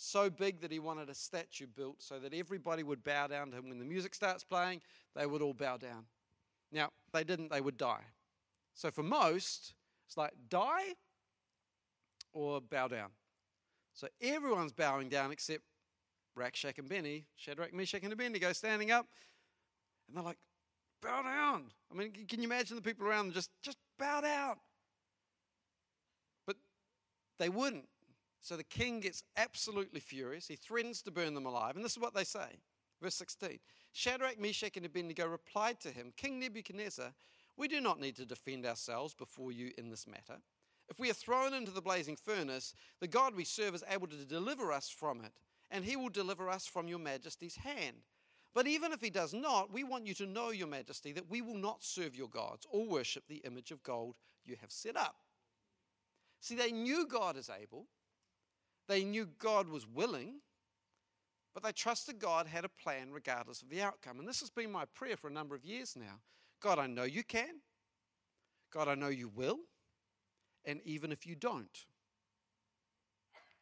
So 0.00 0.30
big 0.30 0.60
that 0.60 0.70
he 0.70 0.78
wanted 0.78 1.10
a 1.10 1.14
statue 1.14 1.66
built 1.66 1.96
so 1.98 2.20
that 2.20 2.32
everybody 2.32 2.84
would 2.84 3.02
bow 3.02 3.26
down 3.26 3.50
to 3.50 3.56
him. 3.58 3.68
When 3.68 3.80
the 3.80 3.84
music 3.84 4.14
starts 4.14 4.44
playing, 4.44 4.80
they 5.16 5.26
would 5.26 5.42
all 5.42 5.52
bow 5.52 5.76
down. 5.76 6.04
Now, 6.70 6.90
they 7.12 7.24
didn't, 7.24 7.50
they 7.50 7.60
would 7.60 7.76
die. 7.76 8.04
So 8.74 8.92
for 8.92 9.02
most, 9.02 9.74
it's 10.06 10.16
like 10.16 10.32
die 10.48 10.94
or 12.32 12.60
bow 12.60 12.86
down. 12.86 13.08
So 13.92 14.06
everyone's 14.22 14.72
bowing 14.72 15.08
down 15.08 15.32
except 15.32 15.64
Rakshak 16.38 16.78
and 16.78 16.88
Benny, 16.88 17.24
Shadrach, 17.34 17.74
Meshach, 17.74 18.04
and 18.04 18.12
Abednego 18.12 18.52
standing 18.52 18.92
up. 18.92 19.08
And 20.06 20.16
they're 20.16 20.22
like, 20.22 20.38
bow 21.02 21.22
down. 21.22 21.64
I 21.90 21.96
mean, 21.96 22.12
can 22.28 22.38
you 22.38 22.46
imagine 22.46 22.76
the 22.76 22.82
people 22.82 23.04
around 23.04 23.26
them 23.26 23.34
just, 23.34 23.50
just 23.62 23.78
bow 23.98 24.20
down? 24.20 24.54
But 26.46 26.54
they 27.40 27.48
wouldn't. 27.48 27.88
So 28.40 28.56
the 28.56 28.64
king 28.64 29.00
gets 29.00 29.22
absolutely 29.36 30.00
furious. 30.00 30.46
He 30.46 30.56
threatens 30.56 31.02
to 31.02 31.10
burn 31.10 31.34
them 31.34 31.46
alive. 31.46 31.76
And 31.76 31.84
this 31.84 31.92
is 31.92 31.98
what 31.98 32.14
they 32.14 32.24
say. 32.24 32.60
Verse 33.02 33.14
16 33.14 33.58
Shadrach, 33.92 34.40
Meshach, 34.40 34.76
and 34.76 34.86
Abednego 34.86 35.26
replied 35.26 35.80
to 35.80 35.90
him, 35.90 36.12
King 36.16 36.38
Nebuchadnezzar, 36.38 37.12
we 37.56 37.68
do 37.68 37.80
not 37.80 38.00
need 38.00 38.16
to 38.16 38.24
defend 38.24 38.64
ourselves 38.66 39.14
before 39.14 39.50
you 39.50 39.72
in 39.78 39.90
this 39.90 40.06
matter. 40.06 40.40
If 40.88 40.98
we 40.98 41.10
are 41.10 41.14
thrown 41.14 41.52
into 41.52 41.70
the 41.70 41.82
blazing 41.82 42.16
furnace, 42.16 42.74
the 43.00 43.08
God 43.08 43.34
we 43.34 43.44
serve 43.44 43.74
is 43.74 43.84
able 43.90 44.06
to 44.06 44.24
deliver 44.24 44.72
us 44.72 44.88
from 44.88 45.20
it, 45.22 45.32
and 45.70 45.84
he 45.84 45.96
will 45.96 46.08
deliver 46.08 46.48
us 46.48 46.66
from 46.66 46.88
your 46.88 46.98
majesty's 46.98 47.56
hand. 47.56 47.96
But 48.54 48.66
even 48.66 48.92
if 48.92 49.00
he 49.00 49.10
does 49.10 49.34
not, 49.34 49.72
we 49.72 49.84
want 49.84 50.06
you 50.06 50.14
to 50.14 50.26
know, 50.26 50.50
Your 50.50 50.66
Majesty, 50.66 51.12
that 51.12 51.30
we 51.30 51.42
will 51.42 51.56
not 51.56 51.84
serve 51.84 52.16
your 52.16 52.28
gods 52.28 52.66
or 52.70 52.86
worship 52.86 53.24
the 53.28 53.42
image 53.44 53.70
of 53.70 53.82
gold 53.82 54.16
you 54.44 54.56
have 54.60 54.72
set 54.72 54.96
up. 54.96 55.16
See, 56.40 56.54
they 56.54 56.72
knew 56.72 57.06
God 57.06 57.36
is 57.36 57.50
able, 57.50 57.86
they 58.88 59.04
knew 59.04 59.28
God 59.38 59.68
was 59.68 59.86
willing, 59.86 60.40
but 61.54 61.62
they 61.62 61.72
trusted 61.72 62.18
God 62.18 62.46
had 62.46 62.64
a 62.64 62.68
plan 62.68 63.10
regardless 63.12 63.62
of 63.62 63.68
the 63.68 63.82
outcome. 63.82 64.18
And 64.18 64.28
this 64.28 64.40
has 64.40 64.50
been 64.50 64.72
my 64.72 64.84
prayer 64.94 65.16
for 65.16 65.28
a 65.28 65.32
number 65.32 65.54
of 65.54 65.64
years 65.64 65.94
now 65.96 66.20
God, 66.60 66.78
I 66.78 66.86
know 66.86 67.04
you 67.04 67.22
can. 67.22 67.60
God, 68.72 68.88
I 68.88 68.94
know 68.94 69.08
you 69.08 69.28
will. 69.28 69.58
And 70.64 70.80
even 70.84 71.12
if 71.12 71.26
you 71.26 71.34
don't, 71.34 71.86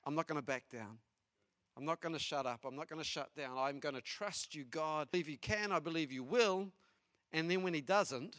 I'm 0.04 0.14
not 0.14 0.26
going 0.26 0.40
to 0.40 0.46
back 0.46 0.64
down. 0.72 0.98
I'm 1.76 1.84
not 1.84 2.00
going 2.00 2.14
to 2.14 2.18
shut 2.18 2.46
up. 2.46 2.64
I'm 2.64 2.74
not 2.74 2.88
going 2.88 3.00
to 3.00 3.06
shut 3.06 3.34
down. 3.36 3.58
I'm 3.58 3.80
going 3.80 3.94
to 3.94 4.00
trust 4.00 4.54
you, 4.54 4.64
God. 4.64 5.02
I 5.02 5.10
believe 5.10 5.28
you 5.28 5.38
can. 5.38 5.72
I 5.72 5.78
believe 5.78 6.10
you 6.10 6.24
will. 6.24 6.68
And 7.32 7.50
then 7.50 7.62
when 7.62 7.74
he 7.74 7.82
doesn't, 7.82 8.36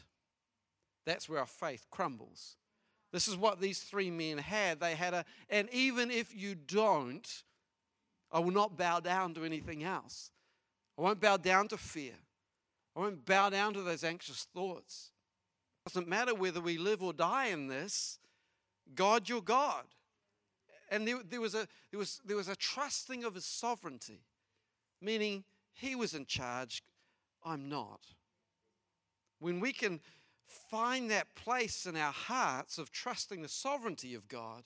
that's 1.06 1.30
where 1.30 1.40
our 1.40 1.46
faith 1.46 1.86
crumbles. 1.92 2.58
This 3.12 3.28
is 3.28 3.36
what 3.36 3.62
these 3.62 3.80
three 3.80 4.12
men 4.12 4.38
had. 4.38 4.80
They 4.80 4.96
had 4.96 5.14
a, 5.14 5.26
and 5.50 5.70
even 5.72 6.12
if 6.12 6.36
you 6.36 6.56
don't, 6.56 7.44
I 8.32 8.40
will 8.40 8.52
not 8.52 8.78
bow 8.78 9.00
down 9.00 9.34
to 9.36 9.46
anything 9.46 9.84
else. 9.84 10.32
I 10.98 11.02
won't 11.02 11.22
bow 11.22 11.38
down 11.38 11.68
to 11.70 11.78
fear. 11.78 12.16
I 12.96 13.00
won't 13.00 13.26
bow 13.26 13.50
down 13.50 13.74
to 13.76 13.82
those 13.82 14.04
anxious 14.04 14.48
thoughts. 14.54 15.12
It 15.86 15.94
doesn't 15.94 16.08
matter 16.08 16.36
whether 16.36 16.60
we 16.60 16.78
live 16.78 17.02
or 17.02 17.14
die 17.14 17.48
in 17.48 17.68
this, 17.68 18.20
God, 18.96 19.30
your 19.30 19.42
God 19.42 19.86
and 20.90 21.08
there, 21.08 21.20
there, 21.30 21.42
was 21.42 21.56
a, 21.56 21.68
there, 21.92 22.00
was, 22.00 22.22
there 22.26 22.38
was 22.38 22.48
a 22.48 22.56
trusting 22.56 23.24
of 23.24 23.36
his 23.36 23.46
sovereignty, 23.46 24.22
meaning 25.02 25.44
he 25.74 25.96
was 25.96 26.14
in 26.14 26.26
charge, 26.26 26.84
I'm 27.44 27.70
not. 27.70 28.02
When 29.40 29.60
we 29.60 29.74
can 29.74 30.00
find 30.48 31.12
that 31.12 31.36
place 31.36 31.86
in 31.86 31.96
our 31.96 32.12
hearts 32.12 32.78
of 32.78 32.92
trusting 32.92 33.42
the 33.42 33.48
sovereignty 33.48 34.16
of 34.16 34.28
God, 34.28 34.64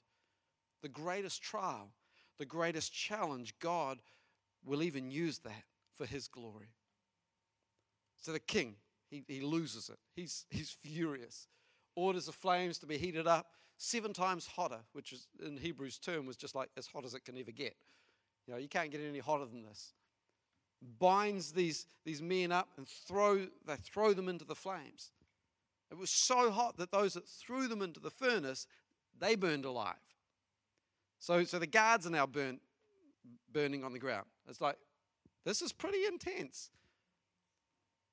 the 0.82 0.90
greatest 0.90 1.42
trial, 1.42 1.90
the 2.38 2.46
greatest 2.46 2.94
challenge, 2.94 3.54
God 3.60 4.00
will 4.66 4.84
even 4.84 5.12
use 5.12 5.40
that 5.40 5.64
for 5.96 6.06
his 6.06 6.28
glory. 6.28 6.70
So 8.18 8.32
the 8.32 8.40
king, 8.40 8.76
he, 9.10 9.24
he 9.28 9.42
loses 9.42 9.90
it. 9.90 9.98
He's, 10.16 10.46
he's 10.50 10.70
furious. 10.70 11.48
Orders 11.96 12.28
the 12.28 12.32
flames 12.32 12.78
to 12.80 12.86
be 12.86 12.98
heated 12.98 13.28
up 13.28 13.48
seven 13.78 14.14
times 14.14 14.46
hotter, 14.46 14.80
which 14.94 15.12
is 15.12 15.28
in 15.44 15.58
Hebrew's 15.58 15.98
term 15.98 16.26
was 16.28 16.38
just 16.38 16.56
like 16.56 16.70
as 16.78 16.86
hot 16.86 17.04
as 17.04 17.14
it 17.16 17.26
can 17.26 17.38
ever 17.38 17.52
get. 17.52 17.76
You 18.48 18.54
know, 18.54 18.60
you 18.60 18.68
can't 18.68 18.92
get 18.92 19.02
any 19.02 19.20
hotter 19.20 19.46
than 19.46 19.64
this. 19.64 19.94
binds 21.00 21.52
these, 21.52 21.86
these 22.06 22.22
men 22.22 22.52
up 22.52 22.70
and 22.78 22.88
throw, 22.88 23.48
they 23.66 23.76
throw 23.76 24.14
them 24.14 24.30
into 24.30 24.46
the 24.46 24.56
flames. 24.56 25.12
It 25.92 25.98
was 25.98 26.10
so 26.10 26.52
hot 26.52 26.78
that 26.78 26.92
those 26.92 27.14
that 27.16 27.28
threw 27.28 27.68
them 27.68 27.82
into 27.82 28.00
the 28.00 28.10
furnace, 28.10 28.66
they 29.20 29.36
burned 29.36 29.66
alive. 29.66 29.96
So, 31.20 31.44
so 31.44 31.60
the 31.60 31.68
guards 31.68 32.08
are 32.08 32.12
now 32.12 32.26
burnt, 32.26 32.62
burning 33.52 33.84
on 33.84 33.92
the 33.92 34.00
ground. 34.00 34.26
It's 34.48 34.62
like, 34.62 34.78
this 35.46 35.62
is 35.62 35.74
pretty 35.74 36.06
intense. 36.06 36.72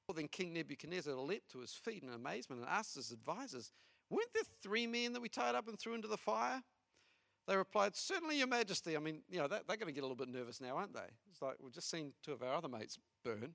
Well, 0.06 0.14
then 0.14 0.28
King 0.28 0.52
Nebuchadnezzar 0.54 1.14
leapt 1.14 1.50
to 1.52 1.60
his 1.60 1.72
feet 1.72 2.02
in 2.02 2.10
amazement 2.12 2.62
and 2.62 2.70
asked 2.70 2.96
his 2.96 3.12
advisors, 3.12 3.72
Weren't 4.10 4.32
there 4.34 4.42
three 4.62 4.86
men 4.86 5.12
that 5.12 5.20
we 5.20 5.28
tied 5.28 5.54
up 5.54 5.68
and 5.68 5.78
threw 5.78 5.94
into 5.94 6.08
the 6.08 6.16
fire? 6.16 6.62
They 7.46 7.56
replied, 7.56 7.94
Certainly, 7.94 8.38
Your 8.38 8.46
Majesty. 8.46 8.96
I 8.96 9.00
mean, 9.00 9.20
you 9.30 9.38
know, 9.38 9.48
they're, 9.48 9.60
they're 9.68 9.76
going 9.76 9.88
to 9.88 9.92
get 9.92 10.00
a 10.00 10.06
little 10.08 10.16
bit 10.16 10.28
nervous 10.28 10.60
now, 10.60 10.76
aren't 10.76 10.94
they? 10.94 11.08
It's 11.30 11.42
like, 11.42 11.56
we've 11.62 11.72
just 11.72 11.90
seen 11.90 12.12
two 12.22 12.32
of 12.32 12.42
our 12.42 12.54
other 12.54 12.68
mates 12.68 12.98
burn. 13.24 13.54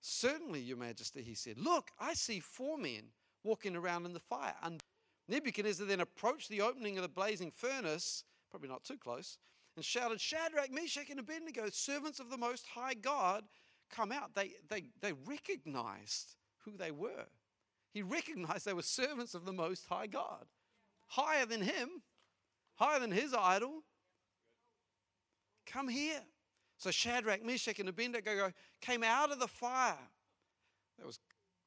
Certainly, 0.00 0.60
Your 0.60 0.76
Majesty, 0.76 1.22
he 1.22 1.34
said. 1.34 1.58
Look, 1.58 1.90
I 1.98 2.14
see 2.14 2.40
four 2.40 2.78
men 2.78 3.04
walking 3.42 3.76
around 3.76 4.06
in 4.06 4.12
the 4.12 4.20
fire. 4.20 4.54
And 4.62 4.82
Nebuchadnezzar 5.28 5.86
then 5.86 6.00
approached 6.00 6.48
the 6.48 6.60
opening 6.60 6.96
of 6.98 7.02
the 7.02 7.08
blazing 7.08 7.50
furnace, 7.50 8.24
probably 8.50 8.68
not 8.68 8.84
too 8.84 8.98
close, 8.98 9.38
and 9.74 9.84
shouted, 9.84 10.20
Shadrach, 10.20 10.72
Meshach, 10.72 11.10
and 11.10 11.20
Abednego, 11.20 11.68
servants 11.70 12.20
of 12.20 12.30
the 12.30 12.38
Most 12.38 12.66
High 12.66 12.94
God, 12.94 13.44
come 13.90 14.12
out. 14.12 14.34
They, 14.34 14.52
they, 14.68 14.84
they 15.00 15.12
recognized 15.26 16.34
who 16.64 16.76
they 16.76 16.90
were. 16.90 17.26
He 17.92 18.02
recognized 18.02 18.64
they 18.66 18.72
were 18.72 18.82
servants 18.82 19.34
of 19.34 19.44
the 19.44 19.52
Most 19.52 19.86
High 19.86 20.06
God, 20.06 20.46
higher 21.06 21.46
than 21.46 21.62
him, 21.62 22.02
higher 22.74 23.00
than 23.00 23.10
his 23.10 23.34
idol. 23.34 23.82
Come 25.66 25.88
here. 25.88 26.20
So 26.78 26.90
Shadrach, 26.90 27.44
Meshach, 27.44 27.78
and 27.78 27.88
Abednego 27.88 28.52
came 28.80 29.02
out 29.02 29.32
of 29.32 29.38
the 29.38 29.48
fire. 29.48 29.96
That 30.98 31.06
was 31.06 31.18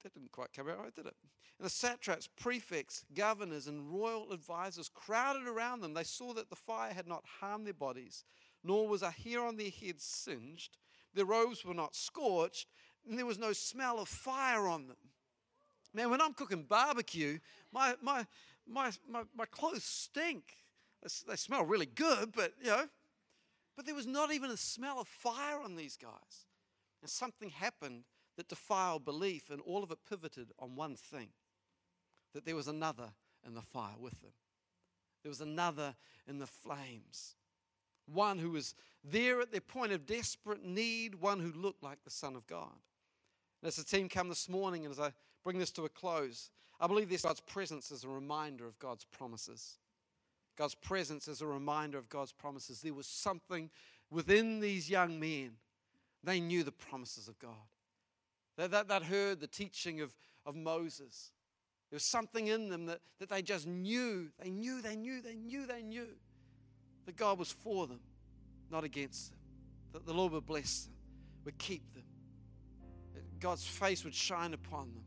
that 0.04 0.14
didn't 0.14 0.32
quite 0.32 0.54
come 0.54 0.70
out 0.70 0.80
right, 0.80 0.96
did 0.96 1.08
it? 1.08 1.16
And 1.58 1.66
the 1.66 1.70
satraps, 1.70 2.28
prefects, 2.28 3.04
governors, 3.14 3.68
and 3.68 3.92
royal 3.92 4.32
advisors 4.32 4.90
crowded 4.94 5.46
around 5.46 5.82
them. 5.82 5.94
They 5.94 6.04
saw 6.04 6.34
that 6.34 6.50
the 6.50 6.56
fire 6.56 6.94
had 6.94 7.08
not 7.08 7.24
harmed 7.42 7.66
their 7.66 7.74
bodies, 7.74 8.24
nor 8.64 8.88
was 8.88 9.02
a 9.02 9.12
hair 9.12 9.44
on 9.44 9.58
their 9.58 9.70
heads 9.70 10.06
singed. 10.06 10.78
Their 11.14 11.26
robes 11.26 11.66
were 11.66 11.74
not 11.74 11.96
scorched, 11.96 12.68
and 13.08 13.18
there 13.18 13.26
was 13.26 13.38
no 13.38 13.52
smell 13.52 14.00
of 14.00 14.08
fire 14.08 14.68
on 14.68 14.88
them. 14.88 14.98
Man, 15.94 16.10
when 16.12 16.22
I'm 16.22 16.34
cooking 16.34 16.64
barbecue, 16.64 17.40
my, 17.74 17.96
my, 18.02 18.26
my, 18.68 18.92
my, 19.10 19.24
my 19.36 19.46
clothes 19.46 19.84
stink. 19.84 20.44
They 21.28 21.36
smell 21.36 21.66
really 21.66 21.88
good, 21.88 22.32
but 22.36 22.54
you 22.62 22.68
know, 22.68 22.86
but 23.80 23.86
there 23.86 23.96
was 23.96 24.06
not 24.06 24.34
even 24.34 24.52
a 24.52 24.58
smell 24.58 25.00
of 25.00 25.08
fire 25.08 25.58
on 25.64 25.78
these 25.78 25.96
guys. 25.96 26.48
And 27.02 27.10
something 27.10 27.50
happened 27.50 28.04
that 28.36 28.50
defiled 28.50 29.06
belief, 29.06 29.50
and 29.50 29.62
all 29.62 29.84
of 29.84 29.92
it 29.92 30.00
pivoted 30.10 30.52
on 30.60 30.76
one 30.76 30.98
thing 30.98 31.30
that 32.34 32.44
there 32.44 32.58
was 32.58 32.68
another 32.68 33.14
in 33.48 33.54
the 33.54 33.62
fire 33.62 33.96
with 33.98 34.20
them. 34.20 34.34
There 35.24 35.30
was 35.30 35.40
another 35.40 35.96
in 36.28 36.40
the 36.40 36.46
flames. 36.46 37.36
One 38.06 38.38
who 38.38 38.50
was 38.52 38.76
there 39.02 39.40
at 39.40 39.54
their 39.54 39.62
point 39.62 39.94
of 39.94 40.06
desperate 40.06 40.66
need, 40.66 41.16
one 41.16 41.40
who 41.40 41.54
looked 41.54 41.82
like 41.82 42.04
the 42.04 42.12
Son 42.12 42.36
of 42.36 42.46
God. 42.48 42.76
And 43.62 43.70
as 43.70 43.78
the 43.78 43.86
team 43.86 44.10
come 44.10 44.28
this 44.28 44.50
morning, 44.50 44.84
and 44.84 44.92
as 44.92 45.00
I 45.00 45.14
bring 45.46 45.58
this 45.58 45.72
to 45.72 45.86
a 45.86 45.90
close, 45.90 46.52
I 46.82 46.88
believe 46.88 47.08
this 47.08 47.22
God's 47.22 47.40
presence 47.40 47.92
is 47.92 48.04
a 48.04 48.10
reminder 48.10 48.68
of 48.68 48.78
God's 48.78 49.06
promises. 49.06 49.78
God's 50.60 50.76
presence 50.76 51.30
as 51.30 51.42
a 51.42 51.48
reminder 51.48 51.98
of 51.98 52.10
God's 52.10 52.34
promises. 52.34 52.82
There 52.82 52.94
was 52.94 53.08
something 53.08 53.70
within 54.12 54.60
these 54.60 54.90
young 54.90 55.18
men. 55.18 55.52
They 56.22 56.42
knew 56.42 56.64
the 56.64 56.72
promises 56.74 57.30
of 57.30 57.40
God. 57.40 57.56
They, 58.58 58.68
that, 58.68 58.90
that 58.90 59.04
heard 59.04 59.40
the 59.40 59.48
teaching 59.48 60.02
of, 60.02 60.14
of 60.46 60.58
Moses. 60.58 61.32
There 61.90 61.96
was 61.96 62.04
something 62.04 62.48
in 62.48 62.68
them 62.68 62.88
that, 62.88 63.00
that 63.20 63.30
they 63.30 63.42
just 63.42 63.68
knew. 63.68 64.32
They 64.38 64.50
knew, 64.50 64.82
they 64.82 64.98
knew, 64.98 65.22
they 65.22 65.36
knew, 65.36 65.66
they 65.66 65.82
knew 65.82 66.08
that 67.06 67.16
God 67.16 67.40
was 67.40 67.54
for 67.54 67.88
them, 67.88 68.02
not 68.70 68.84
against 68.84 69.30
them. 69.30 69.40
That 69.94 70.06
the 70.06 70.14
Lord 70.14 70.34
would 70.34 70.46
bless 70.46 70.84
them, 70.84 70.94
would 71.46 71.58
keep 71.58 71.94
them. 71.94 72.04
That 73.14 73.40
God's 73.40 73.66
face 73.66 74.04
would 74.04 74.14
shine 74.14 74.54
upon 74.54 74.92
them. 74.94 75.04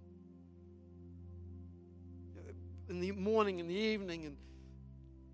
In 2.89 3.01
the 3.01 3.13
morning, 3.13 3.59
in 3.59 3.69
the 3.69 3.75
evening, 3.75 4.25
and 4.25 4.37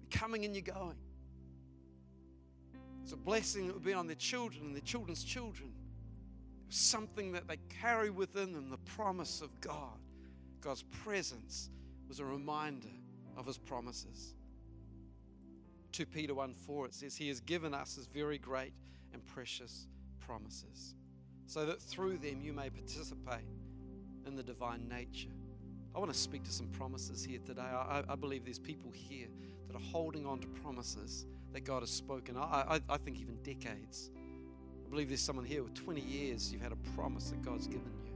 coming 0.08 0.44
and 0.44 0.54
you're 0.54 0.62
going. 0.62 0.96
It's 3.02 3.12
a 3.12 3.16
blessing 3.16 3.66
that 3.66 3.74
would 3.74 3.84
be 3.84 3.94
on 3.94 4.06
their 4.06 4.16
children 4.16 4.66
and 4.66 4.74
their 4.74 4.82
children's 4.82 5.24
children. 5.24 5.70
It 5.70 6.68
was 6.68 6.76
Something 6.76 7.32
that 7.32 7.48
they 7.48 7.56
carry 7.80 8.10
within 8.10 8.52
them, 8.52 8.68
the 8.70 8.76
promise 8.78 9.40
of 9.40 9.58
God. 9.60 9.98
God's 10.60 10.82
presence 10.82 11.70
was 12.08 12.20
a 12.20 12.24
reminder 12.24 12.88
of 13.36 13.46
his 13.46 13.56
promises. 13.56 14.34
2 15.92 16.06
Peter 16.06 16.34
1 16.34 16.52
4, 16.54 16.86
it 16.86 16.94
says, 16.94 17.16
He 17.16 17.28
has 17.28 17.40
given 17.40 17.72
us 17.72 17.96
his 17.96 18.06
very 18.06 18.38
great 18.38 18.72
and 19.12 19.24
precious 19.24 19.86
promises, 20.20 20.94
so 21.46 21.64
that 21.64 21.80
through 21.80 22.18
them 22.18 22.40
you 22.42 22.52
may 22.52 22.68
participate 22.68 23.46
in 24.26 24.36
the 24.36 24.42
divine 24.42 24.86
nature. 24.88 25.30
I 25.94 25.98
want 25.98 26.12
to 26.12 26.18
speak 26.18 26.44
to 26.44 26.52
some 26.52 26.68
promises 26.68 27.24
here 27.24 27.40
today. 27.44 27.62
I, 27.62 28.02
I 28.08 28.14
believe 28.14 28.44
there's 28.44 28.58
people 28.58 28.90
here 28.90 29.28
that 29.68 29.76
are 29.76 29.84
holding 29.92 30.26
on 30.26 30.40
to 30.40 30.46
promises 30.48 31.26
that 31.52 31.64
God 31.64 31.80
has 31.80 31.90
spoken. 31.90 32.36
I, 32.36 32.40
I, 32.40 32.80
I 32.88 32.96
think 32.96 33.20
even 33.20 33.36
decades. 33.42 34.10
I 34.86 34.90
believe 34.90 35.08
there's 35.08 35.20
someone 35.20 35.44
here 35.44 35.62
with 35.62 35.74
20 35.74 36.00
years 36.00 36.52
you've 36.52 36.62
had 36.62 36.72
a 36.72 36.96
promise 36.96 37.30
that 37.30 37.42
God's 37.42 37.66
given 37.66 37.92
you. 38.04 38.12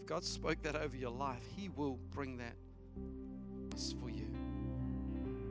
If 0.00 0.06
God 0.06 0.24
spoke 0.24 0.62
that 0.62 0.76
over 0.76 0.96
your 0.96 1.10
life, 1.10 1.42
He 1.56 1.68
will 1.70 1.98
bring 2.10 2.38
that 2.38 2.56
for 4.00 4.10
you. 4.10 4.26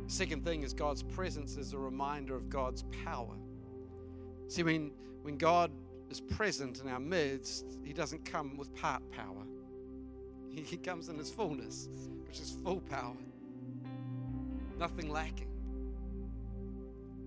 Second 0.07 0.43
thing 0.43 0.63
is 0.63 0.73
God's 0.73 1.03
presence 1.03 1.55
is 1.55 1.73
a 1.73 1.77
reminder 1.77 2.35
of 2.35 2.49
God's 2.49 2.83
power. 3.05 3.35
See, 4.49 4.63
when, 4.63 4.91
when 5.21 5.37
God 5.37 5.71
is 6.09 6.19
present 6.19 6.81
in 6.81 6.89
our 6.89 6.99
midst, 6.99 7.77
He 7.83 7.93
doesn't 7.93 8.25
come 8.25 8.57
with 8.57 8.73
part 8.75 9.01
power, 9.11 9.45
He, 10.49 10.61
he 10.61 10.77
comes 10.77 11.07
in 11.09 11.17
His 11.17 11.29
fullness, 11.29 11.87
which 12.25 12.39
is 12.39 12.57
full 12.63 12.81
power 12.81 13.15
nothing 14.77 15.11
lacking. 15.11 15.47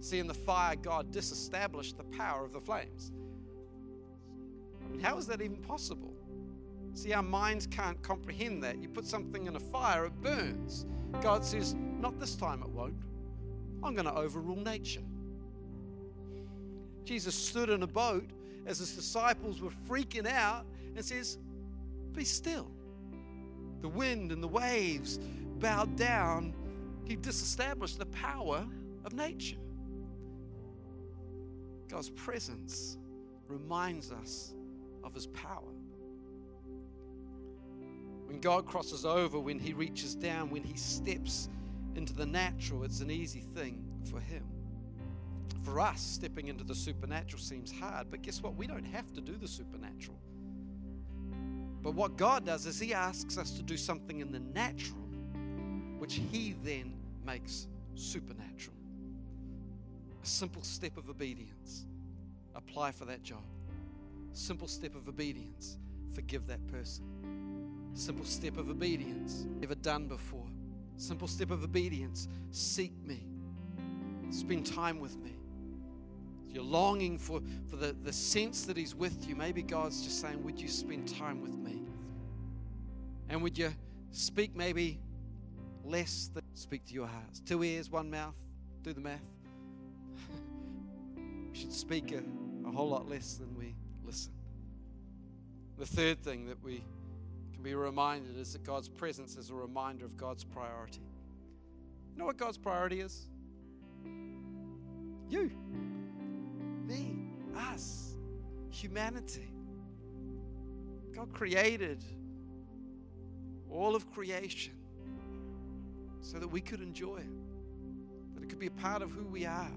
See, 0.00 0.18
in 0.18 0.26
the 0.26 0.34
fire, 0.34 0.76
God 0.76 1.10
disestablished 1.10 1.96
the 1.98 2.04
power 2.04 2.44
of 2.44 2.52
the 2.52 2.60
flames. 2.60 3.12
I 4.82 4.88
mean, 4.88 5.00
how 5.00 5.18
is 5.18 5.26
that 5.26 5.42
even 5.42 5.58
possible? 5.58 6.14
See, 6.94 7.12
our 7.12 7.22
minds 7.22 7.66
can't 7.66 8.00
comprehend 8.02 8.62
that. 8.64 8.82
You 8.82 8.88
put 8.88 9.06
something 9.06 9.46
in 9.46 9.56
a 9.56 9.60
fire, 9.60 10.06
it 10.06 10.20
burns. 10.20 10.86
God 11.20 11.44
says, 11.44 11.74
Not 11.74 12.18
this 12.18 12.34
time, 12.34 12.62
it 12.62 12.70
won't. 12.70 12.94
I'm 13.82 13.94
going 13.94 14.06
to 14.06 14.14
overrule 14.14 14.56
nature. 14.56 15.02
Jesus 17.04 17.34
stood 17.34 17.70
in 17.70 17.82
a 17.82 17.86
boat 17.86 18.28
as 18.66 18.78
his 18.78 18.94
disciples 18.94 19.60
were 19.60 19.70
freaking 19.88 20.26
out 20.26 20.64
and 20.96 21.04
says, 21.04 21.38
Be 22.12 22.24
still. 22.24 22.70
The 23.82 23.88
wind 23.88 24.32
and 24.32 24.42
the 24.42 24.48
waves 24.48 25.18
bowed 25.58 25.96
down 25.96 26.54
he 27.10 27.16
disestablished 27.16 27.98
the 27.98 28.06
power 28.06 28.64
of 29.04 29.12
nature. 29.14 29.56
God's 31.88 32.10
presence 32.10 32.98
reminds 33.48 34.12
us 34.12 34.54
of 35.02 35.12
his 35.12 35.26
power. 35.26 35.72
When 38.26 38.38
God 38.40 38.64
crosses 38.64 39.04
over, 39.04 39.40
when 39.40 39.58
he 39.58 39.72
reaches 39.72 40.14
down, 40.14 40.50
when 40.50 40.62
he 40.62 40.76
steps 40.76 41.48
into 41.96 42.12
the 42.12 42.26
natural, 42.26 42.84
it's 42.84 43.00
an 43.00 43.10
easy 43.10 43.40
thing 43.56 43.82
for 44.08 44.20
him. 44.20 44.44
For 45.64 45.80
us, 45.80 46.00
stepping 46.00 46.46
into 46.46 46.62
the 46.62 46.76
supernatural 46.76 47.42
seems 47.42 47.72
hard, 47.72 48.06
but 48.08 48.22
guess 48.22 48.40
what? 48.40 48.54
We 48.54 48.68
don't 48.68 48.86
have 48.86 49.12
to 49.14 49.20
do 49.20 49.36
the 49.36 49.48
supernatural. 49.48 50.16
But 51.82 51.96
what 51.96 52.16
God 52.16 52.46
does 52.46 52.66
is 52.66 52.78
he 52.78 52.94
asks 52.94 53.36
us 53.36 53.50
to 53.56 53.64
do 53.64 53.76
something 53.76 54.20
in 54.20 54.30
the 54.30 54.38
natural, 54.38 55.00
which 55.98 56.20
he 56.30 56.54
then 56.62 56.99
makes 57.30 57.68
supernatural. 57.94 58.76
A 60.22 60.26
simple 60.26 60.62
step 60.62 60.96
of 60.96 61.08
obedience. 61.08 61.86
Apply 62.54 62.90
for 62.90 63.04
that 63.04 63.22
job. 63.22 63.44
Simple 64.32 64.66
step 64.66 64.94
of 64.94 65.08
obedience. 65.08 65.78
Forgive 66.12 66.46
that 66.48 66.66
person. 66.66 67.04
Simple 67.94 68.24
step 68.24 68.56
of 68.56 68.68
obedience. 68.68 69.46
Never 69.60 69.74
done 69.76 70.06
before. 70.06 70.46
Simple 70.96 71.28
step 71.28 71.50
of 71.50 71.62
obedience. 71.62 72.28
Seek 72.50 72.92
me. 73.04 73.22
Spend 74.30 74.66
time 74.66 75.00
with 75.00 75.16
me. 75.18 75.36
You're 76.48 76.64
longing 76.64 77.16
for, 77.16 77.40
for 77.68 77.76
the, 77.76 77.94
the 78.02 78.12
sense 78.12 78.64
that 78.64 78.76
He's 78.76 78.94
with 78.94 79.28
you. 79.28 79.36
Maybe 79.36 79.62
God's 79.62 80.02
just 80.02 80.20
saying, 80.20 80.42
Would 80.42 80.60
you 80.60 80.68
spend 80.68 81.08
time 81.08 81.40
with 81.40 81.56
me? 81.56 81.80
And 83.28 83.40
would 83.42 83.56
you 83.56 83.72
speak 84.10 84.56
maybe 84.56 84.98
less 85.84 86.28
than 86.34 86.39
speak 86.60 86.84
to 86.84 86.94
your 86.94 87.06
hearts. 87.06 87.40
Two 87.40 87.64
ears, 87.64 87.90
one 87.90 88.10
mouth. 88.10 88.34
Do 88.82 88.92
the 88.92 89.00
math. 89.00 89.20
we 91.16 91.58
should 91.58 91.72
speak 91.72 92.12
a, 92.12 92.22
a 92.68 92.70
whole 92.70 92.88
lot 92.88 93.08
less 93.08 93.34
than 93.34 93.56
we 93.58 93.74
listen. 94.04 94.32
The 95.78 95.86
third 95.86 96.22
thing 96.22 96.46
that 96.46 96.62
we 96.62 96.84
can 97.54 97.62
be 97.62 97.74
reminded 97.74 98.38
is 98.38 98.52
that 98.52 98.62
God's 98.62 98.88
presence 98.88 99.36
is 99.36 99.50
a 99.50 99.54
reminder 99.54 100.04
of 100.04 100.16
God's 100.18 100.44
priority. 100.44 101.00
You 102.12 102.18
know 102.18 102.26
what 102.26 102.36
God's 102.36 102.58
priority 102.58 103.00
is? 103.00 103.26
You, 105.30 105.50
me, 106.86 107.16
us, 107.56 108.16
humanity. 108.68 109.50
God 111.14 111.32
created 111.32 112.04
all 113.70 113.96
of 113.96 114.10
creation 114.12 114.74
so 116.20 116.38
that 116.38 116.48
we 116.48 116.60
could 116.60 116.80
enjoy 116.80 117.18
it, 117.18 118.34
that 118.34 118.42
it 118.42 118.48
could 118.48 118.58
be 118.58 118.66
a 118.66 118.72
part 118.72 119.02
of 119.02 119.10
who 119.10 119.24
we 119.24 119.46
are. 119.46 119.72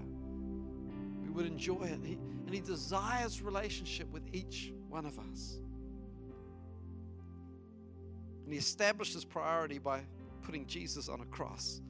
We 1.22 1.30
would 1.30 1.46
enjoy 1.46 1.84
it. 1.84 2.00
He, 2.04 2.14
and 2.46 2.54
He 2.54 2.60
desires 2.60 3.40
relationship 3.42 4.10
with 4.12 4.22
each 4.32 4.72
one 4.88 5.06
of 5.06 5.18
us. 5.18 5.58
And 8.44 8.52
He 8.52 8.58
established 8.58 9.14
His 9.14 9.24
priority 9.24 9.78
by 9.78 10.00
putting 10.42 10.66
Jesus 10.66 11.08
on 11.08 11.20
a 11.20 11.26
cross 11.26 11.80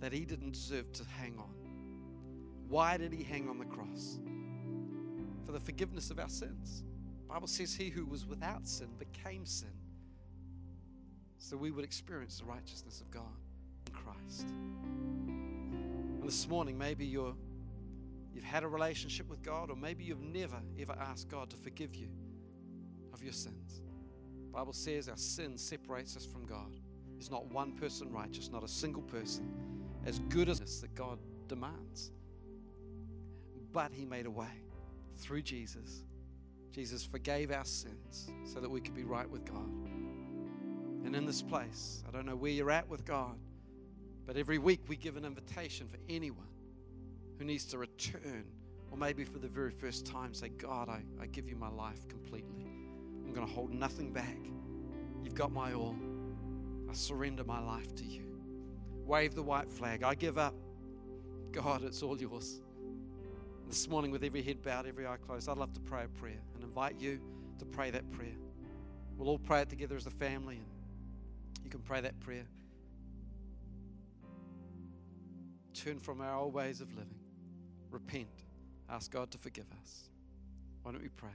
that 0.00 0.12
He 0.12 0.24
didn't 0.24 0.52
deserve 0.52 0.92
to 0.92 1.04
hang 1.18 1.38
on. 1.38 1.54
Why 2.68 2.96
did 2.96 3.12
He 3.12 3.22
hang 3.22 3.48
on 3.48 3.58
the 3.58 3.64
cross? 3.64 4.18
For 5.46 5.52
the 5.52 5.60
forgiveness 5.60 6.10
of 6.10 6.18
our 6.18 6.28
sins. 6.28 6.84
Bible 7.30 7.46
says 7.46 7.74
he 7.74 7.90
who 7.90 8.04
was 8.06 8.26
without 8.26 8.66
sin 8.66 8.88
became 8.98 9.46
sin 9.46 9.70
so 11.38 11.56
we 11.56 11.70
would 11.70 11.84
experience 11.84 12.40
the 12.40 12.44
righteousness 12.44 13.00
of 13.00 13.08
God 13.12 13.22
Christ. 14.30 14.48
And 14.48 16.22
this 16.22 16.48
morning, 16.48 16.78
maybe 16.78 17.04
you're, 17.04 17.34
you've 18.32 18.44
had 18.44 18.62
a 18.62 18.68
relationship 18.68 19.28
with 19.28 19.42
God, 19.42 19.70
or 19.70 19.76
maybe 19.76 20.04
you've 20.04 20.20
never, 20.20 20.60
ever 20.78 20.94
asked 21.00 21.28
God 21.28 21.50
to 21.50 21.56
forgive 21.56 21.94
you 21.94 22.08
of 23.12 23.22
your 23.22 23.32
sins. 23.32 23.82
The 24.46 24.52
Bible 24.52 24.72
says 24.72 25.08
our 25.08 25.16
sin 25.16 25.56
separates 25.56 26.16
us 26.16 26.24
from 26.24 26.46
God. 26.46 26.76
There's 27.14 27.30
not 27.30 27.46
one 27.46 27.72
person 27.72 28.10
righteous, 28.12 28.50
not 28.50 28.64
a 28.64 28.68
single 28.68 29.02
person 29.02 29.52
as 30.06 30.18
good 30.30 30.48
as 30.48 30.80
that 30.80 30.94
God 30.94 31.18
demands. 31.48 32.12
But 33.72 33.92
He 33.92 34.04
made 34.04 34.26
a 34.26 34.30
way 34.30 34.62
through 35.18 35.42
Jesus. 35.42 36.04
Jesus 36.72 37.04
forgave 37.04 37.50
our 37.50 37.64
sins 37.64 38.30
so 38.44 38.60
that 38.60 38.70
we 38.70 38.80
could 38.80 38.94
be 38.94 39.04
right 39.04 39.28
with 39.28 39.44
God. 39.44 39.68
And 41.04 41.14
in 41.16 41.26
this 41.26 41.42
place, 41.42 42.02
I 42.08 42.12
don't 42.12 42.26
know 42.26 42.36
where 42.36 42.52
you're 42.52 42.70
at 42.70 42.88
with 42.88 43.04
God, 43.04 43.36
but 44.30 44.36
every 44.36 44.58
week 44.58 44.78
we 44.86 44.94
give 44.94 45.16
an 45.16 45.24
invitation 45.24 45.88
for 45.88 45.98
anyone 46.08 46.46
who 47.36 47.44
needs 47.44 47.64
to 47.64 47.78
return, 47.78 48.44
or 48.92 48.96
maybe 48.96 49.24
for 49.24 49.40
the 49.40 49.48
very 49.48 49.72
first 49.72 50.06
time, 50.06 50.32
say, 50.32 50.50
God, 50.50 50.88
I, 50.88 51.02
I 51.20 51.26
give 51.26 51.48
you 51.48 51.56
my 51.56 51.68
life 51.68 52.06
completely. 52.06 52.64
I'm 53.26 53.32
going 53.32 53.44
to 53.44 53.52
hold 53.52 53.74
nothing 53.74 54.12
back. 54.12 54.38
You've 55.24 55.34
got 55.34 55.50
my 55.50 55.72
all. 55.72 55.96
I 56.88 56.92
surrender 56.92 57.42
my 57.42 57.58
life 57.58 57.92
to 57.96 58.04
you. 58.04 58.22
Wave 59.04 59.34
the 59.34 59.42
white 59.42 59.68
flag. 59.68 60.04
I 60.04 60.14
give 60.14 60.38
up. 60.38 60.54
God, 61.50 61.82
it's 61.82 62.00
all 62.00 62.16
yours. 62.16 62.60
This 63.66 63.88
morning, 63.88 64.12
with 64.12 64.22
every 64.22 64.42
head 64.42 64.62
bowed, 64.62 64.86
every 64.86 65.08
eye 65.08 65.16
closed, 65.16 65.48
I'd 65.48 65.58
love 65.58 65.72
to 65.72 65.80
pray 65.80 66.04
a 66.04 66.08
prayer 66.20 66.40
and 66.54 66.62
invite 66.62 67.00
you 67.00 67.18
to 67.58 67.64
pray 67.64 67.90
that 67.90 68.08
prayer. 68.12 68.36
We'll 69.16 69.28
all 69.28 69.40
pray 69.40 69.62
it 69.62 69.68
together 69.68 69.96
as 69.96 70.06
a 70.06 70.12
family, 70.12 70.58
and 70.58 71.64
you 71.64 71.70
can 71.70 71.80
pray 71.80 72.00
that 72.00 72.20
prayer. 72.20 72.44
Turn 75.84 75.98
from 75.98 76.20
our 76.20 76.36
old 76.36 76.52
ways 76.52 76.82
of 76.82 76.90
living, 76.90 77.20
repent, 77.90 78.28
ask 78.90 79.10
God 79.10 79.30
to 79.30 79.38
forgive 79.38 79.64
us. 79.80 80.10
Why 80.82 80.92
don't 80.92 81.00
we 81.00 81.08
pray? 81.08 81.30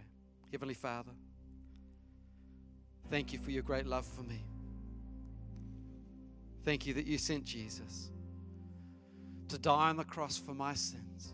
Heavenly 0.52 0.76
Father, 0.76 1.14
thank 3.10 3.34
you 3.34 3.40
for 3.40 3.50
your 3.50 3.64
great 3.64 3.88
love 3.88 4.06
for 4.06 4.22
me. 4.22 4.46
Thank 6.64 6.86
you 6.86 6.94
that 6.94 7.08
you 7.08 7.18
sent 7.18 7.44
Jesus 7.44 8.12
to 9.48 9.58
die 9.58 9.90
on 9.90 9.98
the 9.98 10.04
cross 10.04 10.38
for 10.38 10.54
my 10.54 10.76
sins. 10.76 11.34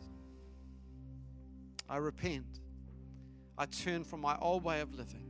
I 1.90 1.98
repent. 1.98 2.62
I 3.58 3.66
turn 3.66 4.06
from 4.06 4.22
my 4.22 4.38
old 4.40 4.64
way 4.64 4.80
of 4.80 4.96
living 4.96 5.26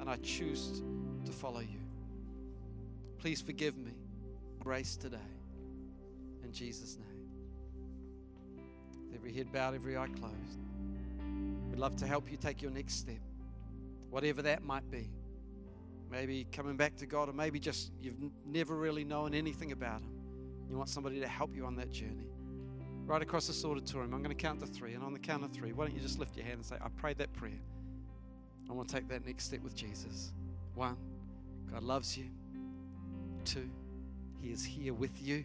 and 0.00 0.10
I 0.10 0.16
choose 0.16 0.82
to 1.26 1.30
follow 1.30 1.60
you. 1.60 1.80
Please 3.18 3.40
forgive 3.40 3.76
me. 3.76 3.92
Grace 4.58 4.96
today. 4.96 5.37
In 6.48 6.54
Jesus' 6.54 6.96
name. 6.96 8.64
Every 9.14 9.34
head 9.34 9.52
bowed, 9.52 9.74
every 9.74 9.98
eye 9.98 10.08
closed. 10.08 10.58
We'd 11.68 11.78
love 11.78 11.94
to 11.96 12.06
help 12.06 12.30
you 12.30 12.38
take 12.38 12.62
your 12.62 12.70
next 12.70 12.94
step, 12.94 13.20
whatever 14.08 14.40
that 14.40 14.64
might 14.64 14.90
be. 14.90 15.10
Maybe 16.10 16.46
coming 16.50 16.78
back 16.78 16.96
to 16.96 17.06
God, 17.06 17.28
or 17.28 17.34
maybe 17.34 17.60
just 17.60 17.92
you've 18.00 18.16
never 18.46 18.76
really 18.76 19.04
known 19.04 19.34
anything 19.34 19.72
about 19.72 20.00
Him. 20.00 20.10
You 20.70 20.78
want 20.78 20.88
somebody 20.88 21.20
to 21.20 21.28
help 21.28 21.54
you 21.54 21.66
on 21.66 21.76
that 21.76 21.90
journey. 21.90 22.30
Right 23.04 23.20
across 23.20 23.46
this 23.46 23.62
auditorium, 23.62 24.14
I'm 24.14 24.22
going 24.22 24.34
to 24.34 24.42
count 24.42 24.60
to 24.60 24.66
three, 24.66 24.94
and 24.94 25.04
on 25.04 25.12
the 25.12 25.18
count 25.18 25.44
of 25.44 25.52
three, 25.52 25.74
why 25.74 25.84
don't 25.84 25.94
you 25.94 26.00
just 26.00 26.18
lift 26.18 26.34
your 26.34 26.46
hand 26.46 26.56
and 26.56 26.64
say, 26.64 26.76
I 26.82 26.88
prayed 26.88 27.18
that 27.18 27.30
prayer. 27.34 27.60
I 28.70 28.72
want 28.72 28.88
to 28.88 28.94
take 28.94 29.06
that 29.08 29.26
next 29.26 29.44
step 29.44 29.60
with 29.62 29.74
Jesus. 29.74 30.32
One, 30.74 30.96
God 31.70 31.82
loves 31.82 32.16
you. 32.16 32.24
Two, 33.44 33.68
He 34.40 34.50
is 34.50 34.64
here 34.64 34.94
with 34.94 35.20
you. 35.20 35.44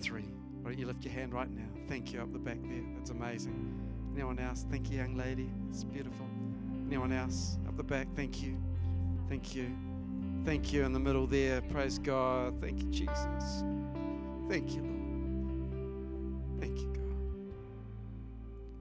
Three, 0.00 0.24
why 0.62 0.70
don't 0.70 0.78
you 0.78 0.86
lift 0.86 1.04
your 1.04 1.12
hand 1.12 1.34
right 1.34 1.50
now? 1.50 1.68
Thank 1.88 2.12
you 2.12 2.20
up 2.20 2.32
the 2.32 2.38
back 2.38 2.58
there. 2.62 2.82
That's 2.96 3.10
amazing. 3.10 3.78
Anyone 4.14 4.38
else? 4.38 4.64
Thank 4.70 4.90
you, 4.90 4.98
young 4.98 5.16
lady. 5.16 5.50
It's 5.68 5.84
beautiful. 5.84 6.26
Anyone 6.86 7.12
else? 7.12 7.58
Up 7.68 7.76
the 7.76 7.84
back. 7.84 8.08
Thank 8.16 8.42
you. 8.42 8.56
Thank 9.28 9.54
you. 9.54 9.70
Thank 10.44 10.72
you 10.72 10.84
in 10.84 10.92
the 10.92 10.98
middle 10.98 11.26
there. 11.26 11.60
Praise 11.60 11.98
God. 11.98 12.60
Thank 12.60 12.82
you, 12.82 12.88
Jesus. 12.88 13.62
Thank 14.48 14.74
you, 14.74 14.82
Lord. 14.82 16.60
Thank 16.60 16.78
you, 16.78 16.92
God. 16.92 17.14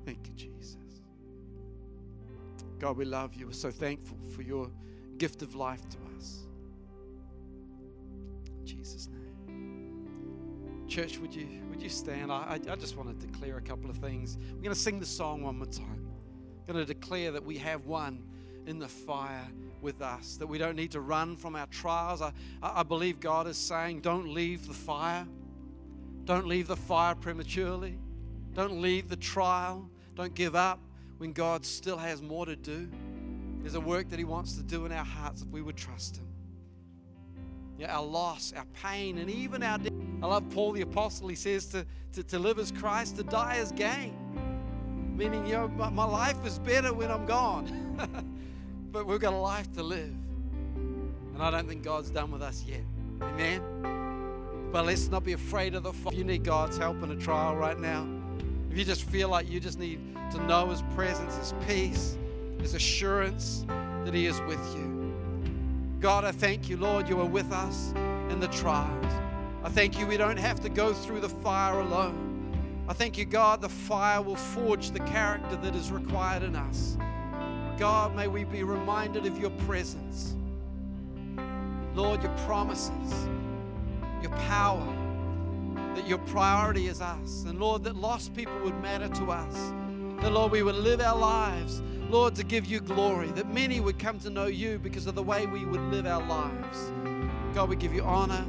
Thank 0.06 0.28
you, 0.28 0.34
Jesus. 0.34 0.78
God, 2.80 2.96
we 2.98 3.06
love 3.06 3.36
you. 3.36 3.48
We're 3.48 3.54
so 3.54 3.72
thankful 3.72 4.18
for 4.34 4.42
your 4.42 4.72
gift 5.18 5.42
of 5.42 5.54
life 5.54 5.82
to 5.90 5.98
us. 5.98 6.09
Church, 10.90 11.20
would 11.20 11.36
you 11.36 11.48
would 11.70 11.84
you 11.84 11.90
stand? 11.90 12.32
I, 12.32 12.60
I 12.68 12.76
just 12.76 12.98
want 12.98 13.10
to 13.20 13.28
declare 13.28 13.58
a 13.58 13.62
couple 13.62 13.92
of 13.92 13.98
things. 13.98 14.40
We're 14.56 14.64
going 14.64 14.74
to 14.74 14.80
sing 14.80 15.00
the 15.00 15.06
song 15.06 15.44
one 15.44 15.60
more 15.60 15.68
time. 15.68 16.08
I'm 16.68 16.74
going 16.74 16.86
to 16.86 16.94
declare 16.94 17.32
that 17.32 17.46
we 17.46 17.58
have 17.60 17.86
one 17.86 18.24
in 18.66 18.80
the 18.80 18.88
fire 18.88 19.48
with 19.82 20.02
us, 20.02 20.36
that 20.38 20.48
we 20.48 20.58
don't 20.58 20.76
need 20.76 20.92
to 20.92 21.02
run 21.02 21.38
from 21.38 21.56
our 21.56 21.68
trials. 21.68 22.24
I, 22.24 22.34
I 22.62 22.82
believe 22.82 23.20
God 23.20 23.46
is 23.46 23.56
saying, 23.56 24.02
don't 24.02 24.34
leave 24.34 24.68
the 24.68 24.74
fire. 24.74 25.28
Don't 26.26 26.48
leave 26.48 26.68
the 26.68 26.76
fire 26.76 27.14
prematurely. 27.14 27.98
Don't 28.54 28.82
leave 28.82 29.10
the 29.10 29.16
trial. 29.16 29.90
Don't 30.16 30.34
give 30.34 30.56
up 30.56 30.80
when 31.20 31.34
God 31.34 31.66
still 31.66 31.98
has 31.98 32.22
more 32.22 32.46
to 32.48 32.56
do. 32.56 32.90
There's 33.62 33.76
a 33.76 33.80
work 33.80 34.10
that 34.10 34.18
He 34.18 34.26
wants 34.26 34.56
to 34.58 34.64
do 34.64 34.86
in 34.86 34.92
our 34.92 35.06
hearts 35.06 35.44
if 35.44 35.48
we 35.50 35.62
would 35.62 35.78
trust 35.78 36.18
Him. 36.18 36.28
Yeah, 37.78 37.96
our 37.96 38.04
loss, 38.04 38.54
our 38.58 38.66
pain, 38.74 39.20
and 39.20 39.30
even 39.30 39.64
our. 39.64 39.80
I 40.22 40.28
love 40.28 40.50
Paul 40.50 40.74
the 40.74 40.82
Apostle. 40.82 41.28
He 41.28 41.36
says 41.36 41.66
to, 41.68 41.86
to, 42.14 42.24
to 42.24 42.40
live 42.40 42.60
as 42.60 42.72
Christ, 42.72 43.16
to 43.18 43.24
die 43.24 43.58
as 43.58 43.72
gain. 43.72 44.16
Meaning, 45.16 45.46
you 45.46 45.54
know, 45.54 45.68
my, 45.70 45.90
my 45.90 46.06
life 46.06 46.46
is 46.46 46.60
better 46.60 46.94
when 46.94 47.12
I'm 47.12 47.26
gone. 47.26 47.98
but 48.92 49.06
we've 49.06 49.20
got 49.20 49.34
a 49.34 49.38
life 49.38 49.72
to 49.74 49.84
live. 49.84 50.14
And 51.34 51.42
I 51.42 51.52
don't 51.52 51.68
think 51.68 51.84
God's 51.84 52.10
done 52.10 52.32
with 52.32 52.42
us 52.42 52.66
yet. 52.68 52.82
Amen. 53.22 54.70
But 54.72 54.86
let's 54.86 55.08
not 55.08 55.24
be 55.24 55.34
afraid 55.34 55.74
of 55.76 55.84
the 55.84 55.94
fire. 55.94 56.14
If 56.14 56.20
you 56.20 56.26
need 56.26 56.44
God's 56.44 56.78
help 56.78 57.02
in 57.02 57.12
a 57.12 57.16
trial 57.16 57.56
right 57.56 57.80
now, 57.80 58.08
if 58.70 58.78
you 58.78 58.86
just 58.86 59.04
feel 59.04 59.30
like 59.30 59.50
you 59.50 59.60
just 59.60 59.80
need 59.80 60.00
to 60.32 60.44
know 60.44 60.68
His 60.68 60.84
presence, 60.96 61.36
His 61.38 61.54
peace, 61.68 62.18
His 62.60 62.76
assurance 62.76 63.66
that 64.04 64.14
He 64.14 64.26
is 64.26 64.40
with 64.42 64.60
you. 64.76 65.14
God, 66.00 66.24
I 66.24 66.32
thank 66.32 66.70
you, 66.70 66.78
Lord, 66.78 67.10
you 67.10 67.20
are 67.20 67.26
with 67.26 67.52
us 67.52 67.92
in 68.30 68.40
the 68.40 68.48
trials. 68.50 69.06
I 69.64 69.70
thank 69.70 70.00
you, 70.00 70.08
we 70.08 70.18
don't 70.18 70.38
have 70.38 70.62
to 70.62 70.70
go 70.70 70.94
through 70.94 71.20
the 71.20 71.30
fire 71.30 71.80
alone. 71.80 72.86
I 72.88 72.94
thank 72.94 73.18
you, 73.18 73.26
God, 73.26 73.62
the 73.62 73.70
fire 73.70 74.22
will 74.22 74.36
forge 74.36 74.92
the 74.92 75.00
character 75.02 75.56
that 75.58 75.76
is 75.76 75.92
required 75.92 76.44
in 76.44 76.56
us. 76.56 76.98
God, 77.78 78.16
may 78.16 78.28
we 78.28 78.46
be 78.46 78.64
reminded 78.64 79.26
of 79.26 79.38
your 79.38 79.52
presence. 79.68 80.36
Lord, 81.94 82.24
your 82.24 82.36
promises, 82.46 83.28
your 84.22 84.32
power, 84.32 84.88
that 85.96 86.08
your 86.08 86.18
priority 86.20 86.88
is 86.88 87.02
us. 87.02 87.44
And 87.46 87.60
Lord, 87.60 87.84
that 87.84 87.96
lost 87.96 88.34
people 88.34 88.58
would 88.62 88.80
matter 88.82 89.10
to 89.10 89.32
us. 89.32 89.74
That, 90.22 90.32
Lord, 90.32 90.52
we 90.52 90.64
would 90.64 90.76
live 90.76 91.02
our 91.02 91.18
lives, 91.18 91.82
Lord, 92.10 92.36
to 92.36 92.44
give 92.44 92.66
you 92.66 92.80
glory. 92.80 93.28
That 93.32 93.54
many 93.54 93.80
would 93.82 94.00
come 94.00 94.20
to 94.20 94.30
know 94.30 94.48
you 94.48 94.80
because 94.80 95.08
of 95.08 95.16
the 95.16 95.24
way 95.24 95.46
we 95.46 95.66
would 95.66 95.82
live 95.82 96.06
our 96.06 96.26
lives. 96.26 96.92
God, 97.54 97.70
we 97.70 97.76
give 97.76 97.94
you 97.94 98.04
honor, 98.04 98.46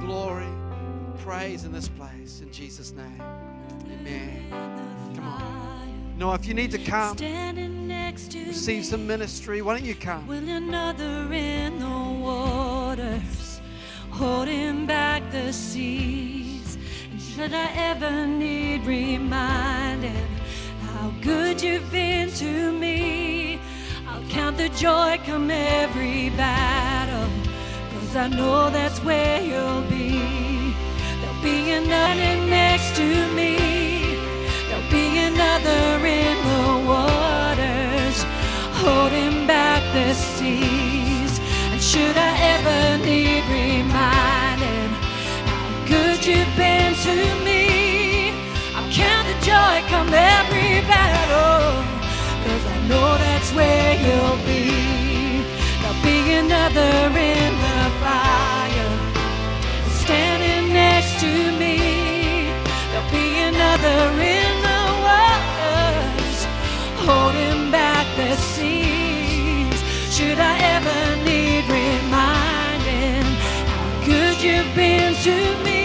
glory, 0.00 0.48
praise 1.18 1.64
in 1.64 1.72
this 1.72 1.88
place. 1.88 2.40
In 2.40 2.50
Jesus' 2.52 2.92
name. 2.92 3.22
Amen. 3.90 4.46
Come 5.14 5.28
on. 5.28 6.18
know, 6.18 6.32
if 6.34 6.46
you 6.46 6.54
need 6.54 6.70
to 6.70 6.78
come, 6.78 7.16
Standing 7.16 7.88
next 7.88 8.30
to 8.32 8.44
receive 8.46 8.84
some 8.84 9.06
ministry, 9.06 9.62
why 9.62 9.74
don't 9.76 9.84
you 9.84 9.94
come? 9.94 10.26
Will 10.26 10.48
another 10.48 11.32
in 11.32 11.78
the 11.78 12.20
waters, 12.20 13.60
holding 14.10 14.86
back 14.86 15.22
the 15.30 15.52
seas? 15.52 16.78
And 17.10 17.20
should 17.20 17.52
I 17.52 17.70
ever 17.74 18.26
need 18.26 18.84
reminding 18.84 20.28
how 20.82 21.12
good 21.22 21.60
you've 21.62 21.90
been 21.90 22.30
to 22.32 22.72
me? 22.72 23.58
I'll 24.06 24.22
count 24.28 24.56
the 24.56 24.68
joy 24.70 25.18
come 25.26 25.50
every 25.50 26.30
battle, 26.30 27.03
cause 28.14 28.30
I 28.32 28.36
know 28.36 28.70
that's 28.70 29.00
where 29.00 29.42
you'll 29.42 29.82
be. 29.82 30.74
There'll 31.20 31.42
be 31.42 31.72
another 31.72 32.46
next 32.46 32.94
to 32.96 33.08
me. 33.34 33.56
There'll 34.68 34.90
be 34.90 35.18
another 35.18 36.06
in 36.06 36.36
the 36.50 36.66
waters, 36.86 38.16
holding 38.82 39.46
back 39.46 39.82
the 39.94 40.14
seas. 40.14 41.40
And 41.72 41.80
should 41.82 42.16
I 42.16 42.32
ever 42.54 43.04
need 43.04 43.42
reminding 43.50 44.90
how 45.50 45.66
good 45.86 46.24
you've 46.24 46.56
been 46.56 46.94
to 47.08 47.16
me, 47.42 48.30
I'll 48.76 48.90
count 48.92 49.26
the 49.26 49.38
joy 49.50 49.74
come 49.90 50.12
every 50.14 50.86
battle, 50.86 51.82
cause 52.44 52.64
I 52.74 52.78
know 52.88 53.18
that's 53.24 53.50
where 53.52 53.94
you'll 54.04 54.40
be. 54.46 54.84
There'll 55.80 56.02
be 56.02 56.32
another 56.34 57.18
in 57.18 57.43
be 64.18 64.34
in 64.50 64.56
the 64.68 64.82
waters, 65.06 66.38
holding 67.06 67.70
back 67.70 68.06
the 68.16 68.32
seas. 68.36 69.78
Should 70.14 70.38
I 70.38 70.54
ever 70.76 71.00
need 71.28 71.64
reminding 71.82 73.26
how 73.72 73.86
good 74.10 74.36
you've 74.46 74.72
been 74.74 75.14
to 75.28 75.36
me? 75.66 75.82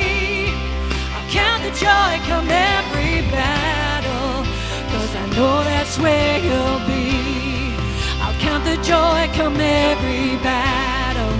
I'll 1.15 1.29
count 1.29 1.62
the 1.63 1.73
joy 1.85 2.12
come 2.29 2.49
every 2.49 3.21
battle, 3.31 4.45
cause 4.91 5.12
I 5.15 5.25
know 5.35 5.63
that's 5.63 5.97
where 5.99 6.38
you'll 6.47 6.81
be. 6.88 7.75
I'll 8.23 8.38
count 8.39 8.63
the 8.65 8.77
joy 8.83 9.21
come 9.39 9.57
every 9.59 10.38
battle, 10.43 11.35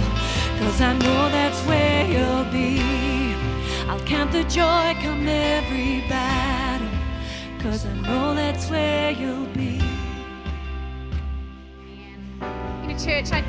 cause 0.60 0.82
I 0.82 0.94
know 1.04 1.30
that's 1.38 1.62
where 1.70 2.04
you'll 2.14 2.50
be. 2.52 2.82
I'll 3.90 4.06
count 4.06 4.32
the 4.32 4.44
joy 4.44 4.96
come 5.02 5.28
every 5.28 6.02
battle, 6.08 6.39
cause 7.60 7.86
I 7.86 7.94
know 8.02 8.34
that's 8.34 8.70
where 8.70 9.12
you'll 9.12 9.46
be. 9.48 9.82
You 12.82 12.88
know, 12.88 12.98
church, 12.98 13.32
I 13.34 13.44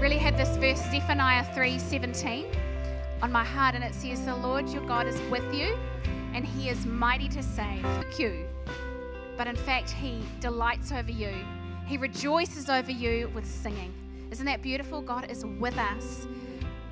really 0.00 0.16
had 0.16 0.36
this 0.36 0.56
verse, 0.58 0.80
Zephaniah 0.90 1.44
3:17, 1.52 2.46
on 3.22 3.32
my 3.32 3.42
heart, 3.44 3.74
and 3.74 3.82
it 3.82 3.94
says, 3.94 4.24
The 4.24 4.36
Lord 4.36 4.68
your 4.68 4.86
God 4.86 5.08
is 5.08 5.20
with 5.28 5.52
you, 5.52 5.76
and 6.34 6.46
he 6.46 6.68
is 6.68 6.86
mighty 6.86 7.28
to 7.30 7.42
save 7.42 7.84
you. 8.16 8.46
But 9.36 9.48
in 9.48 9.56
fact, 9.56 9.90
he 9.90 10.22
delights 10.40 10.92
over 10.92 11.10
you. 11.10 11.34
He 11.86 11.96
rejoices 11.96 12.68
over 12.70 12.92
you 12.92 13.28
with 13.34 13.44
singing. 13.44 13.92
Isn't 14.30 14.46
that 14.46 14.62
beautiful? 14.62 15.02
God 15.02 15.30
is 15.30 15.44
with 15.44 15.76
us. 15.78 16.26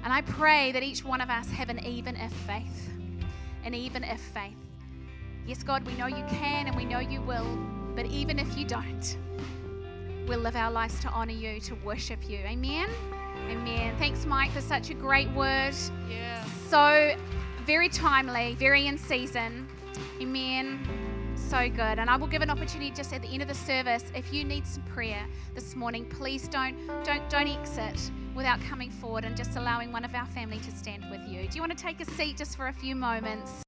And 0.02 0.12
I 0.12 0.20
pray 0.22 0.72
that 0.72 0.82
each 0.82 1.04
one 1.04 1.20
of 1.20 1.30
us 1.30 1.48
have 1.50 1.68
an 1.68 1.84
even 1.84 2.16
if 2.16 2.32
faith. 2.32 2.90
An 3.64 3.72
even 3.72 4.02
if 4.04 4.20
faith. 4.20 4.63
Yes, 5.46 5.62
God, 5.62 5.86
we 5.86 5.94
know 5.94 6.06
you 6.06 6.24
can 6.28 6.66
and 6.66 6.76
we 6.76 6.84
know 6.84 7.00
you 7.00 7.20
will, 7.20 7.46
but 7.94 8.06
even 8.06 8.38
if 8.38 8.56
you 8.56 8.64
don't, 8.64 9.18
we'll 10.26 10.38
live 10.38 10.56
our 10.56 10.70
lives 10.70 10.98
to 11.00 11.08
honor 11.08 11.32
you, 11.32 11.60
to 11.60 11.74
worship 11.76 12.28
you. 12.28 12.38
Amen. 12.38 12.88
Amen. 13.50 13.94
Thanks, 13.98 14.24
Mike, 14.24 14.50
for 14.52 14.62
such 14.62 14.88
a 14.88 14.94
great 14.94 15.30
word. 15.32 15.74
Yeah. 16.08 16.42
So 16.70 17.14
very 17.66 17.90
timely, 17.90 18.54
very 18.54 18.86
in 18.86 18.96
season. 18.96 19.68
Amen. 20.20 20.80
So 21.36 21.68
good. 21.68 21.98
And 21.98 22.08
I 22.08 22.16
will 22.16 22.26
give 22.26 22.40
an 22.40 22.50
opportunity 22.50 22.90
just 22.90 23.12
at 23.12 23.20
the 23.20 23.28
end 23.28 23.42
of 23.42 23.48
the 23.48 23.54
service. 23.54 24.04
If 24.14 24.32
you 24.32 24.44
need 24.44 24.66
some 24.66 24.82
prayer 24.84 25.26
this 25.54 25.76
morning, 25.76 26.06
please 26.06 26.48
don't 26.48 26.76
don't 27.04 27.28
don't 27.28 27.48
exit 27.48 28.10
without 28.34 28.60
coming 28.62 28.90
forward 28.90 29.24
and 29.24 29.36
just 29.36 29.56
allowing 29.56 29.92
one 29.92 30.04
of 30.04 30.14
our 30.14 30.26
family 30.26 30.58
to 30.58 30.70
stand 30.70 31.04
with 31.10 31.20
you. 31.28 31.46
Do 31.48 31.56
you 31.56 31.60
want 31.60 31.76
to 31.76 31.82
take 31.82 32.00
a 32.00 32.10
seat 32.12 32.38
just 32.38 32.56
for 32.56 32.68
a 32.68 32.72
few 32.72 32.96
moments? 32.96 33.63